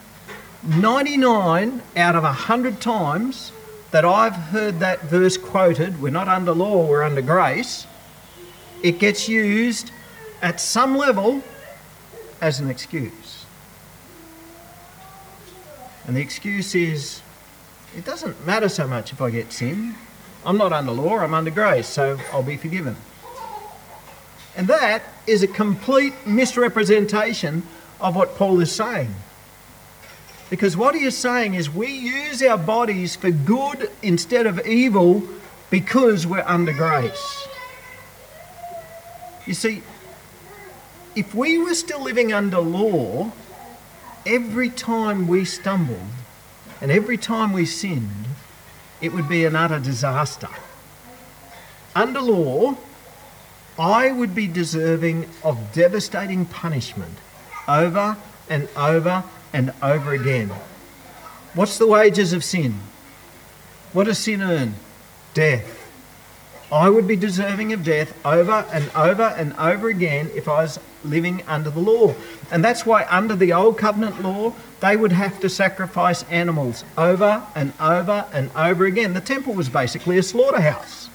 99 0.63 1.83
out 1.97 2.17
of 2.17 2.23
100 2.23 2.81
times 2.81 3.53
that 3.91 4.05
I've 4.05 4.35
heard 4.35 4.81
that 4.81 5.03
verse 5.03 5.37
quoted, 5.37 6.01
we're 6.01 6.11
not 6.11 6.29
under 6.29 6.53
law, 6.53 6.87
we're 6.87 7.03
under 7.03 7.23
grace, 7.23 7.87
it 8.83 8.99
gets 8.99 9.29
used 9.29 9.91
at 10.43 10.61
some 10.61 10.97
level 10.97 11.43
as 12.41 12.61
an 12.61 12.71
excuse. 12.71 13.45
And 16.07 16.17
the 16.17 16.21
excuse 16.21 16.75
is 16.75 17.23
it 17.97 18.05
doesn't 18.05 18.47
matter 18.47 18.69
so 18.69 18.87
much 18.87 19.13
if 19.13 19.21
I 19.21 19.31
get 19.31 19.53
sin. 19.53 19.95
I'm 20.45 20.57
not 20.57 20.73
under 20.73 20.93
law, 20.93 21.19
I'm 21.19 21.35
under 21.35 21.51
grace, 21.51 21.87
so 21.87 22.19
I'll 22.33 22.43
be 22.43 22.57
forgiven. 22.57 22.97
And 24.57 24.69
that 24.69 25.03
is 25.27 25.43
a 25.43 25.47
complete 25.47 26.15
misrepresentation 26.27 27.63
of 28.01 28.17
what 28.17 28.37
Paul 28.37 28.61
is 28.61 28.73
saying. 28.73 29.15
Because 30.49 30.77
what 30.77 30.95
he 30.95 31.05
is 31.05 31.17
saying 31.17 31.55
is 31.55 31.71
we 31.71 31.89
use 31.89 32.43
our 32.43 32.59
bodies 32.59 33.15
for 33.15 33.31
good 33.31 33.91
instead 34.03 34.47
of 34.47 34.67
evil 34.67 35.23
because 35.71 36.27
we're 36.27 36.43
under 36.47 36.73
grace. 36.73 37.47
You 39.47 39.55
see, 39.55 39.83
if 41.15 41.35
we 41.35 41.59
were 41.59 41.75
still 41.75 42.03
living 42.03 42.33
under 42.33 42.59
law, 42.59 43.33
every 44.27 44.71
time 44.71 45.29
we 45.29 45.45
stumbled 45.45 46.01
and 46.81 46.91
every 46.91 47.17
time 47.17 47.53
we 47.53 47.67
sinned, 47.67 48.27
it 49.01 49.13
would 49.13 49.29
be 49.29 49.45
an 49.45 49.57
utter 49.57 49.79
disaster. 49.79 50.49
Under 51.95 52.21
law, 52.21 52.77
I 53.79 54.13
would 54.13 54.35
be 54.35 54.47
deserving 54.47 55.27
of 55.43 55.73
devastating 55.73 56.45
punishment 56.45 57.17
over 57.67 58.17
and 58.49 58.69
over 58.77 59.25
and 59.53 59.73
over 59.83 60.13
again. 60.13 60.51
What's 61.55 61.79
the 61.79 61.87
wages 61.87 62.33
of 62.33 62.45
sin? 62.45 62.75
What 63.93 64.05
does 64.05 64.19
sin 64.19 64.43
earn? 64.43 64.75
Death. 65.35 65.80
I 66.73 66.89
would 66.89 67.09
be 67.09 67.17
deserving 67.17 67.73
of 67.73 67.83
death 67.83 68.15
over 68.25 68.65
and 68.73 68.89
over 68.95 69.35
and 69.37 69.55
over 69.55 69.89
again 69.89 70.31
if 70.35 70.47
I 70.47 70.63
was 70.63 70.79
living 71.05 71.43
under 71.49 71.69
the 71.69 71.81
law. 71.81 72.15
And 72.53 72.65
that's 72.65 72.87
why, 72.87 73.07
under 73.11 73.35
the 73.35 73.53
Old 73.53 73.77
Covenant 73.77 74.23
law, 74.23 74.55
they 74.79 74.97
would 74.97 75.11
have 75.11 75.41
to 75.41 75.49
sacrifice 75.49 76.23
animals 76.25 76.85
over 76.97 77.43
and 77.57 77.73
over 77.81 78.25
and 78.33 78.51
over 78.55 78.85
again. 78.85 79.15
The 79.15 79.21
temple 79.21 79.55
was 79.55 79.69
basically 79.69 80.17
a 80.19 80.23
slaughterhouse. 80.23 81.09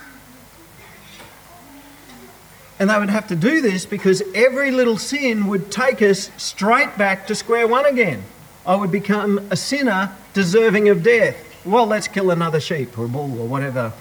And 2.77 2.89
they 2.89 2.99
would 2.99 3.09
have 3.09 3.27
to 3.29 3.35
do 3.37 3.61
this 3.61 3.85
because 3.85 4.21
every 4.33 4.71
little 4.71 4.97
sin 4.97 5.47
would 5.47 5.71
take 5.71 6.01
us 6.01 6.29
straight 6.35 6.97
back 6.97 7.27
to 7.27 7.35
square 7.35 7.65
one 7.65 7.85
again. 7.85 8.23
I 8.67 8.75
would 8.75 8.91
become 8.91 9.47
a 9.49 9.55
sinner 9.55 10.11
deserving 10.33 10.89
of 10.89 11.01
death. 11.01 11.37
Well, 11.65 11.85
let's 11.85 12.09
kill 12.09 12.31
another 12.31 12.59
sheep 12.59 12.97
or 12.97 13.05
a 13.05 13.07
bull 13.07 13.39
or 13.39 13.47
whatever 13.47 13.93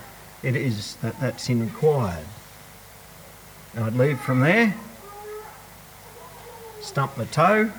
it 0.45 0.57
is 0.57 0.97
that 0.97 1.19
that 1.21 1.41
sin 1.41 1.61
required. 1.61 2.27
And 3.75 3.85
I'd 3.85 3.95
leave 3.95 4.21
from 4.21 4.41
there, 4.41 4.75
stump 6.81 7.17
my 7.17 7.25
toe, 7.25 7.73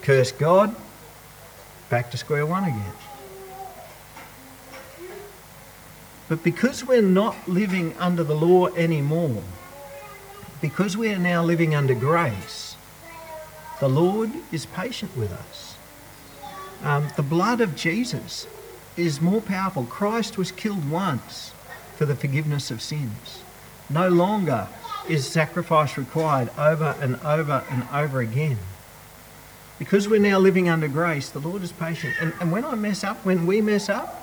curse 0.00 0.32
God, 0.32 0.74
back 1.90 2.10
to 2.12 2.16
square 2.16 2.46
one 2.46 2.64
again. 2.64 2.92
But 6.28 6.42
because 6.42 6.86
we're 6.86 7.02
not 7.02 7.36
living 7.46 7.94
under 7.98 8.24
the 8.24 8.34
law 8.34 8.68
anymore, 8.68 9.42
because 10.62 10.96
we 10.96 11.10
are 11.12 11.18
now 11.18 11.42
living 11.42 11.74
under 11.74 11.94
grace, 11.94 12.76
the 13.80 13.88
Lord 13.88 14.30
is 14.50 14.66
patient 14.66 15.14
with 15.16 15.32
us. 15.32 15.76
Um, 16.82 17.08
the 17.16 17.22
blood 17.22 17.60
of 17.60 17.76
Jesus 17.76 18.46
is 18.96 19.20
more 19.20 19.40
powerful. 19.40 19.84
Christ 19.84 20.38
was 20.38 20.52
killed 20.52 20.88
once 20.88 21.52
for 21.96 22.06
the 22.06 22.14
forgiveness 22.14 22.70
of 22.70 22.82
sins. 22.82 23.42
No 23.90 24.08
longer 24.08 24.68
is 25.08 25.28
sacrifice 25.28 25.96
required 25.98 26.50
over 26.58 26.96
and 27.00 27.16
over 27.24 27.64
and 27.70 27.86
over 27.92 28.20
again. 28.20 28.58
Because 29.78 30.08
we're 30.08 30.20
now 30.20 30.38
living 30.38 30.68
under 30.68 30.88
grace, 30.88 31.28
the 31.28 31.40
Lord 31.40 31.62
is 31.62 31.72
patient. 31.72 32.14
And, 32.20 32.32
and 32.40 32.52
when 32.52 32.64
I 32.64 32.74
mess 32.74 33.04
up, 33.04 33.24
when 33.24 33.46
we 33.46 33.60
mess 33.60 33.88
up, 33.88 34.22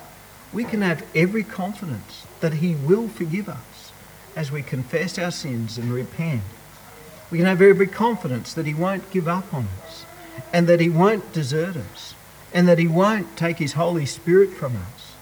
we 0.52 0.64
can 0.64 0.82
have 0.82 1.04
every 1.14 1.44
confidence 1.44 2.26
that 2.40 2.54
He 2.54 2.74
will 2.74 3.08
forgive 3.08 3.48
us 3.48 3.92
as 4.34 4.50
we 4.50 4.62
confess 4.62 5.18
our 5.18 5.30
sins 5.30 5.78
and 5.78 5.92
repent. 5.92 6.42
We 7.30 7.38
can 7.38 7.46
have 7.46 7.62
every 7.62 7.86
confidence 7.86 8.52
that 8.54 8.66
He 8.66 8.74
won't 8.74 9.10
give 9.10 9.28
up 9.28 9.52
on 9.52 9.66
us 9.84 10.04
and 10.52 10.66
that 10.66 10.80
He 10.80 10.88
won't 10.88 11.32
desert 11.32 11.76
us 11.76 12.14
and 12.52 12.66
that 12.68 12.78
He 12.78 12.88
won't 12.88 13.36
take 13.36 13.58
His 13.58 13.74
Holy 13.74 14.06
Spirit 14.06 14.50
from 14.50 14.76
us 14.76 15.12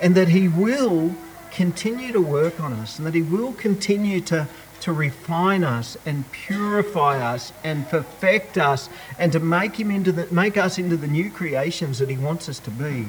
and 0.00 0.14
that 0.14 0.28
He 0.28 0.48
will 0.48 1.14
continue 1.56 2.12
to 2.12 2.20
work 2.20 2.60
on 2.60 2.74
us 2.74 2.98
and 2.98 3.06
that 3.06 3.14
He 3.14 3.22
will 3.22 3.54
continue 3.54 4.20
to, 4.20 4.46
to 4.80 4.92
refine 4.92 5.64
us 5.64 5.96
and 6.04 6.30
purify 6.30 7.18
us 7.18 7.50
and 7.64 7.88
perfect 7.88 8.58
us 8.58 8.90
and 9.18 9.32
to 9.32 9.40
make, 9.40 9.80
him 9.80 9.90
into 9.90 10.12
the, 10.12 10.32
make 10.32 10.58
us 10.58 10.78
into 10.78 10.98
the 10.98 11.06
new 11.06 11.30
creations 11.30 11.98
that 11.98 12.10
He 12.10 12.18
wants 12.18 12.50
us 12.50 12.58
to 12.58 12.70
be 12.70 13.06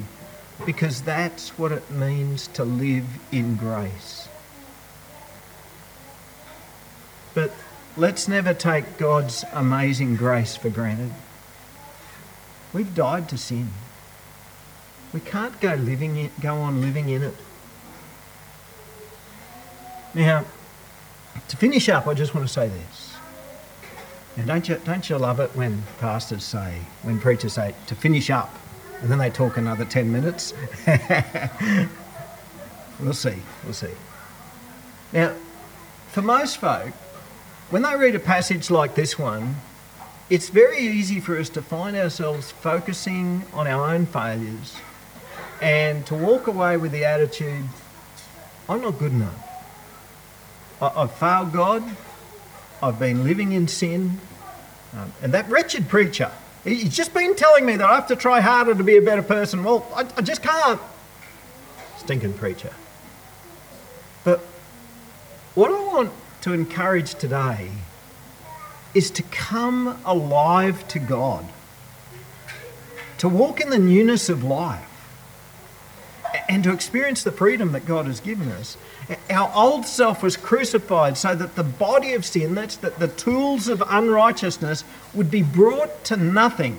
because 0.64 1.02
that's 1.02 1.58
what 1.58 1.72
it 1.72 1.88
means 1.90 2.46
to 2.48 2.64
live 2.64 3.04
in 3.30 3.54
grace. 3.56 4.28
But 7.34 7.52
let's 7.98 8.28
never 8.28 8.54
take 8.54 8.96
God's 8.96 9.44
amazing 9.52 10.16
grace 10.16 10.56
for 10.56 10.70
granted. 10.70 11.12
We've 12.72 12.94
died 12.94 13.28
to 13.28 13.36
sin. 13.36 13.68
We 15.12 15.20
can't 15.20 15.60
go 15.60 15.74
living 15.74 16.16
in, 16.16 16.30
go 16.40 16.56
on 16.56 16.80
living 16.80 17.10
in 17.10 17.22
it. 17.22 17.34
Now, 20.14 20.44
to 21.48 21.56
finish 21.56 21.88
up, 21.88 22.06
I 22.06 22.14
just 22.14 22.34
want 22.34 22.46
to 22.46 22.52
say 22.52 22.68
this. 22.68 23.16
Now, 24.36 24.46
don't 24.46 24.68
you, 24.68 24.80
don't 24.84 25.08
you 25.08 25.16
love 25.16 25.40
it 25.40 25.50
when 25.54 25.82
pastors 25.98 26.44
say, 26.44 26.80
when 27.02 27.18
preachers 27.18 27.54
say, 27.54 27.74
to 27.86 27.94
finish 27.94 28.30
up, 28.30 28.54
and 29.00 29.10
then 29.10 29.18
they 29.18 29.30
talk 29.30 29.56
another 29.56 29.84
10 29.84 30.10
minutes? 30.10 30.54
we'll 33.00 33.12
see, 33.12 33.34
we'll 33.64 33.72
see. 33.72 33.90
Now, 35.12 35.34
for 36.08 36.22
most 36.22 36.58
folk, 36.58 36.92
when 37.70 37.82
they 37.82 37.96
read 37.96 38.14
a 38.14 38.20
passage 38.20 38.70
like 38.70 38.94
this 38.94 39.18
one, 39.18 39.56
it's 40.30 40.50
very 40.50 40.78
easy 40.78 41.20
for 41.20 41.38
us 41.38 41.48
to 41.50 41.62
find 41.62 41.96
ourselves 41.96 42.50
focusing 42.50 43.44
on 43.52 43.66
our 43.66 43.94
own 43.94 44.06
failures 44.06 44.76
and 45.60 46.06
to 46.06 46.14
walk 46.14 46.46
away 46.46 46.76
with 46.76 46.92
the 46.92 47.04
attitude, 47.04 47.64
I'm 48.68 48.80
not 48.80 48.98
good 48.98 49.12
enough. 49.12 49.47
I've 50.80 51.12
failed 51.12 51.52
God. 51.52 51.82
I've 52.82 52.98
been 52.98 53.24
living 53.24 53.52
in 53.52 53.66
sin. 53.68 54.20
Um, 54.96 55.12
and 55.22 55.34
that 55.34 55.48
wretched 55.50 55.88
preacher, 55.88 56.30
he's 56.64 56.94
just 56.94 57.12
been 57.12 57.34
telling 57.34 57.66
me 57.66 57.76
that 57.76 57.88
I 57.88 57.96
have 57.96 58.06
to 58.08 58.16
try 58.16 58.40
harder 58.40 58.74
to 58.74 58.84
be 58.84 58.96
a 58.96 59.02
better 59.02 59.22
person. 59.22 59.64
Well, 59.64 59.86
I, 59.94 60.06
I 60.16 60.22
just 60.22 60.42
can't. 60.42 60.80
Stinking 61.98 62.34
preacher. 62.34 62.72
But 64.24 64.40
what 65.54 65.70
I 65.70 65.84
want 65.94 66.12
to 66.42 66.52
encourage 66.52 67.14
today 67.14 67.70
is 68.94 69.10
to 69.12 69.22
come 69.24 70.00
alive 70.04 70.86
to 70.88 70.98
God, 70.98 71.44
to 73.18 73.28
walk 73.28 73.60
in 73.60 73.70
the 73.70 73.78
newness 73.78 74.28
of 74.28 74.42
life, 74.44 74.87
and 76.48 76.64
to 76.64 76.72
experience 76.72 77.22
the 77.22 77.32
freedom 77.32 77.72
that 77.72 77.86
God 77.86 78.06
has 78.06 78.20
given 78.20 78.50
us. 78.52 78.76
Our 79.30 79.52
old 79.54 79.84
self 79.84 80.22
was 80.22 80.36
crucified 80.36 81.18
so 81.18 81.34
that 81.34 81.56
the 81.56 81.62
body 81.62 82.14
of 82.14 82.24
sin, 82.24 82.54
that's 82.54 82.76
that 82.76 82.98
the 82.98 83.08
tools 83.08 83.68
of 83.68 83.82
unrighteousness, 83.86 84.84
would 85.12 85.30
be 85.30 85.42
brought 85.42 86.04
to 86.04 86.16
nothing. 86.16 86.78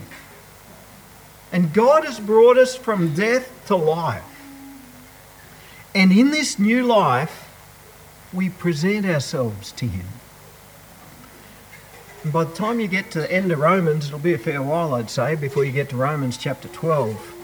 And 1.51 1.73
God 1.73 2.05
has 2.05 2.19
brought 2.19 2.58
us 2.58 2.75
from 2.75 3.13
death 3.13 3.65
to 3.67 3.75
life. 3.75 4.23
And 5.93 6.12
in 6.12 6.32
this 6.32 6.60
new 6.60 6.84
life, 6.84 7.47
we 8.34 8.49
present 8.49 9.05
ourselves 9.05 9.71
to 9.73 9.86
Him. 9.86 10.05
And 12.23 12.34
by 12.34 12.43
the 12.43 12.53
time 12.53 12.79
you 12.79 12.88
get 12.88 13.12
to 13.12 13.21
the 13.21 13.32
end 13.32 13.51
of 13.51 13.60
Romans, 13.60 14.08
it'll 14.08 14.19
be 14.19 14.34
a 14.34 14.38
fair 14.38 14.62
while, 14.62 14.93
I'd 14.93 15.10
say, 15.10 15.36
before 15.36 15.63
you 15.63 15.71
get 15.71 15.89
to 15.89 15.95
Romans 15.95 16.38
chapter 16.38 16.67
12, 16.67 17.38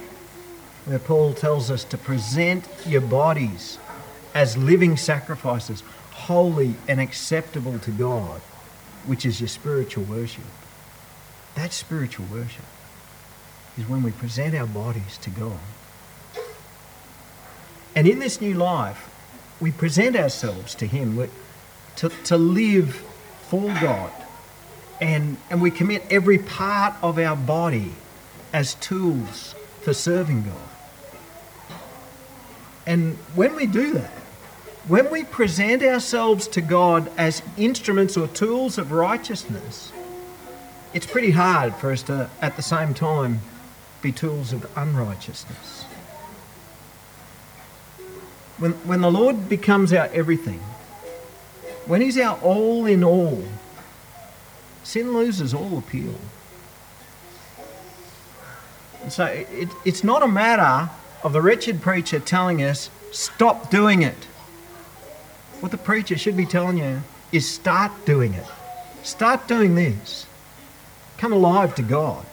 where 0.85 0.99
Paul 0.99 1.33
tells 1.33 1.71
us 1.71 1.83
to 1.85 1.97
present 1.97 2.67
your 2.85 3.01
bodies 3.01 3.79
as 4.33 4.57
living 4.57 4.97
sacrifices, 4.97 5.81
holy 6.11 6.75
and 6.87 6.99
acceptable 6.99 7.79
to 7.79 7.91
God, 7.91 8.41
which 9.05 9.25
is 9.25 9.41
your 9.41 9.47
spiritual 9.47 10.03
worship. 10.03 10.43
That 11.55 11.73
spiritual 11.73 12.25
worship 12.31 12.65
is 13.77 13.87
when 13.87 14.03
we 14.03 14.11
present 14.11 14.53
our 14.55 14.67
bodies 14.67 15.17
to 15.19 15.29
God. 15.29 15.59
And 17.95 18.07
in 18.07 18.19
this 18.19 18.41
new 18.41 18.53
life, 18.53 19.09
we 19.59 19.71
present 19.71 20.15
ourselves 20.15 20.75
to 20.75 20.85
Him 20.87 21.29
to, 21.97 22.09
to 22.09 22.37
live 22.37 22.95
for 23.49 23.73
God. 23.81 24.11
And, 25.01 25.37
and 25.49 25.61
we 25.61 25.71
commit 25.71 26.03
every 26.09 26.37
part 26.37 26.95
of 27.01 27.17
our 27.17 27.35
body 27.35 27.93
as 28.53 28.75
tools 28.75 29.55
for 29.81 29.93
serving 29.93 30.43
God. 30.43 30.74
And 32.87 33.15
when 33.33 33.55
we 33.55 33.65
do 33.65 33.93
that, 33.93 34.11
when 34.87 35.09
we 35.09 35.23
present 35.23 35.81
ourselves 35.81 36.47
to 36.49 36.61
God 36.61 37.11
as 37.17 37.41
instruments 37.57 38.15
or 38.15 38.27
tools 38.27 38.77
of 38.77 38.91
righteousness, 38.91 39.91
it's 40.93 41.07
pretty 41.07 41.31
hard 41.31 41.75
for 41.75 41.91
us 41.91 42.03
to, 42.03 42.29
at 42.41 42.55
the 42.55 42.61
same 42.61 42.93
time, 42.93 43.41
be 44.01 44.11
tools 44.11 44.53
of 44.53 44.69
unrighteousness. 44.77 45.83
When, 48.59 48.73
when 48.87 49.01
the 49.01 49.11
Lord 49.11 49.49
becomes 49.49 49.91
our 49.91 50.07
everything, 50.13 50.59
when 51.87 52.01
He's 52.01 52.17
our 52.17 52.37
all 52.39 52.85
in 52.85 53.03
all, 53.03 53.43
sin 54.83 55.13
loses 55.13 55.53
all 55.53 55.79
appeal. 55.79 56.15
And 59.01 59.11
so 59.11 59.25
it, 59.25 59.69
it's 59.83 60.03
not 60.03 60.23
a 60.23 60.27
matter 60.27 60.89
of 61.25 61.33
the 61.33 61.41
wretched 61.41 61.81
preacher 61.81 62.19
telling 62.19 62.61
us, 62.61 62.91
stop 63.11 63.71
doing 63.71 64.03
it. 64.03 64.25
What 65.59 65.71
the 65.71 65.77
preacher 65.77 66.19
should 66.19 66.37
be 66.37 66.45
telling 66.45 66.77
you 66.77 67.01
is 67.31 67.49
start 67.49 67.91
doing 68.05 68.35
it. 68.35 68.45
Start 69.01 69.47
doing 69.47 69.73
this. 69.73 70.27
Come 71.17 71.33
alive 71.33 71.73
to 71.75 71.81
God. 71.81 72.27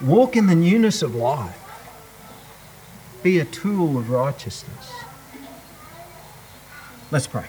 Walk 0.00 0.36
in 0.36 0.46
the 0.46 0.54
newness 0.54 1.02
of 1.02 1.14
life. 1.14 1.54
Be 3.22 3.38
a 3.38 3.44
tool 3.44 3.98
of 3.98 4.08
righteousness. 4.08 4.92
Let's 7.10 7.26
pray. 7.26 7.46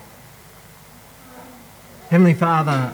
Heavenly 2.09 2.33
Father, 2.33 2.93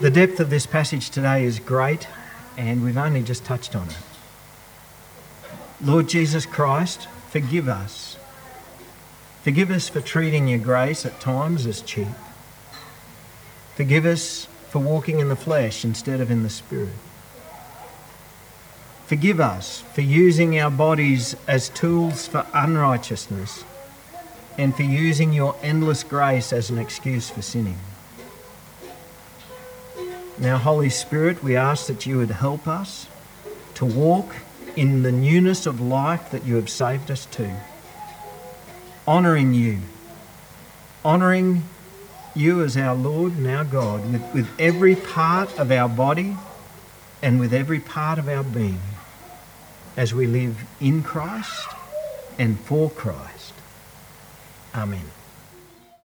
the 0.00 0.10
depth 0.10 0.40
of 0.40 0.48
this 0.48 0.64
passage 0.64 1.10
today 1.10 1.44
is 1.44 1.58
great, 1.58 2.08
and 2.56 2.82
we've 2.82 2.96
only 2.96 3.22
just 3.22 3.44
touched 3.44 3.76
on 3.76 3.88
it. 3.88 3.98
Lord 5.84 6.08
Jesus 6.08 6.46
Christ, 6.46 7.08
forgive 7.28 7.68
us. 7.68 8.16
Forgive 9.42 9.70
us 9.70 9.90
for 9.90 10.00
treating 10.00 10.48
your 10.48 10.58
grace 10.58 11.04
at 11.04 11.20
times 11.20 11.66
as 11.66 11.82
cheap. 11.82 12.08
Forgive 13.74 14.06
us 14.06 14.46
for 14.70 14.78
walking 14.78 15.20
in 15.20 15.28
the 15.28 15.36
flesh 15.36 15.84
instead 15.84 16.22
of 16.22 16.30
in 16.30 16.42
the 16.42 16.48
spirit. 16.48 16.88
Forgive 19.06 19.38
us 19.38 19.82
for 19.92 20.00
using 20.00 20.58
our 20.58 20.70
bodies 20.70 21.36
as 21.46 21.68
tools 21.68 22.26
for 22.26 22.46
unrighteousness 22.54 23.64
and 24.56 24.74
for 24.74 24.84
using 24.84 25.34
your 25.34 25.54
endless 25.62 26.02
grace 26.02 26.50
as 26.50 26.70
an 26.70 26.78
excuse 26.78 27.28
for 27.28 27.42
sinning. 27.42 27.78
Now, 30.38 30.56
Holy 30.56 30.88
Spirit, 30.88 31.44
we 31.44 31.56
ask 31.56 31.86
that 31.88 32.06
you 32.06 32.16
would 32.16 32.30
help 32.30 32.66
us 32.66 33.06
to 33.74 33.84
walk 33.84 34.34
in 34.76 35.02
the 35.02 35.12
newness 35.12 35.66
of 35.66 35.80
life 35.80 36.30
that 36.30 36.44
you 36.44 36.56
have 36.56 36.68
saved 36.68 37.10
us 37.10 37.26
to, 37.26 37.50
honouring 39.06 39.54
you, 39.54 39.78
honouring 41.04 41.64
you 42.34 42.62
as 42.62 42.76
our 42.76 42.94
Lord 42.94 43.36
and 43.36 43.46
our 43.46 43.64
God 43.64 44.10
with, 44.12 44.34
with 44.34 44.60
every 44.60 44.96
part 44.96 45.58
of 45.58 45.70
our 45.70 45.88
body 45.88 46.36
and 47.22 47.38
with 47.38 47.52
every 47.52 47.80
part 47.80 48.18
of 48.18 48.28
our 48.28 48.42
being 48.42 48.80
as 49.96 50.12
we 50.12 50.26
live 50.26 50.64
in 50.80 51.02
Christ 51.02 51.68
and 52.38 52.58
for 52.58 52.90
Christ. 52.90 53.52
Amen. 54.74 55.04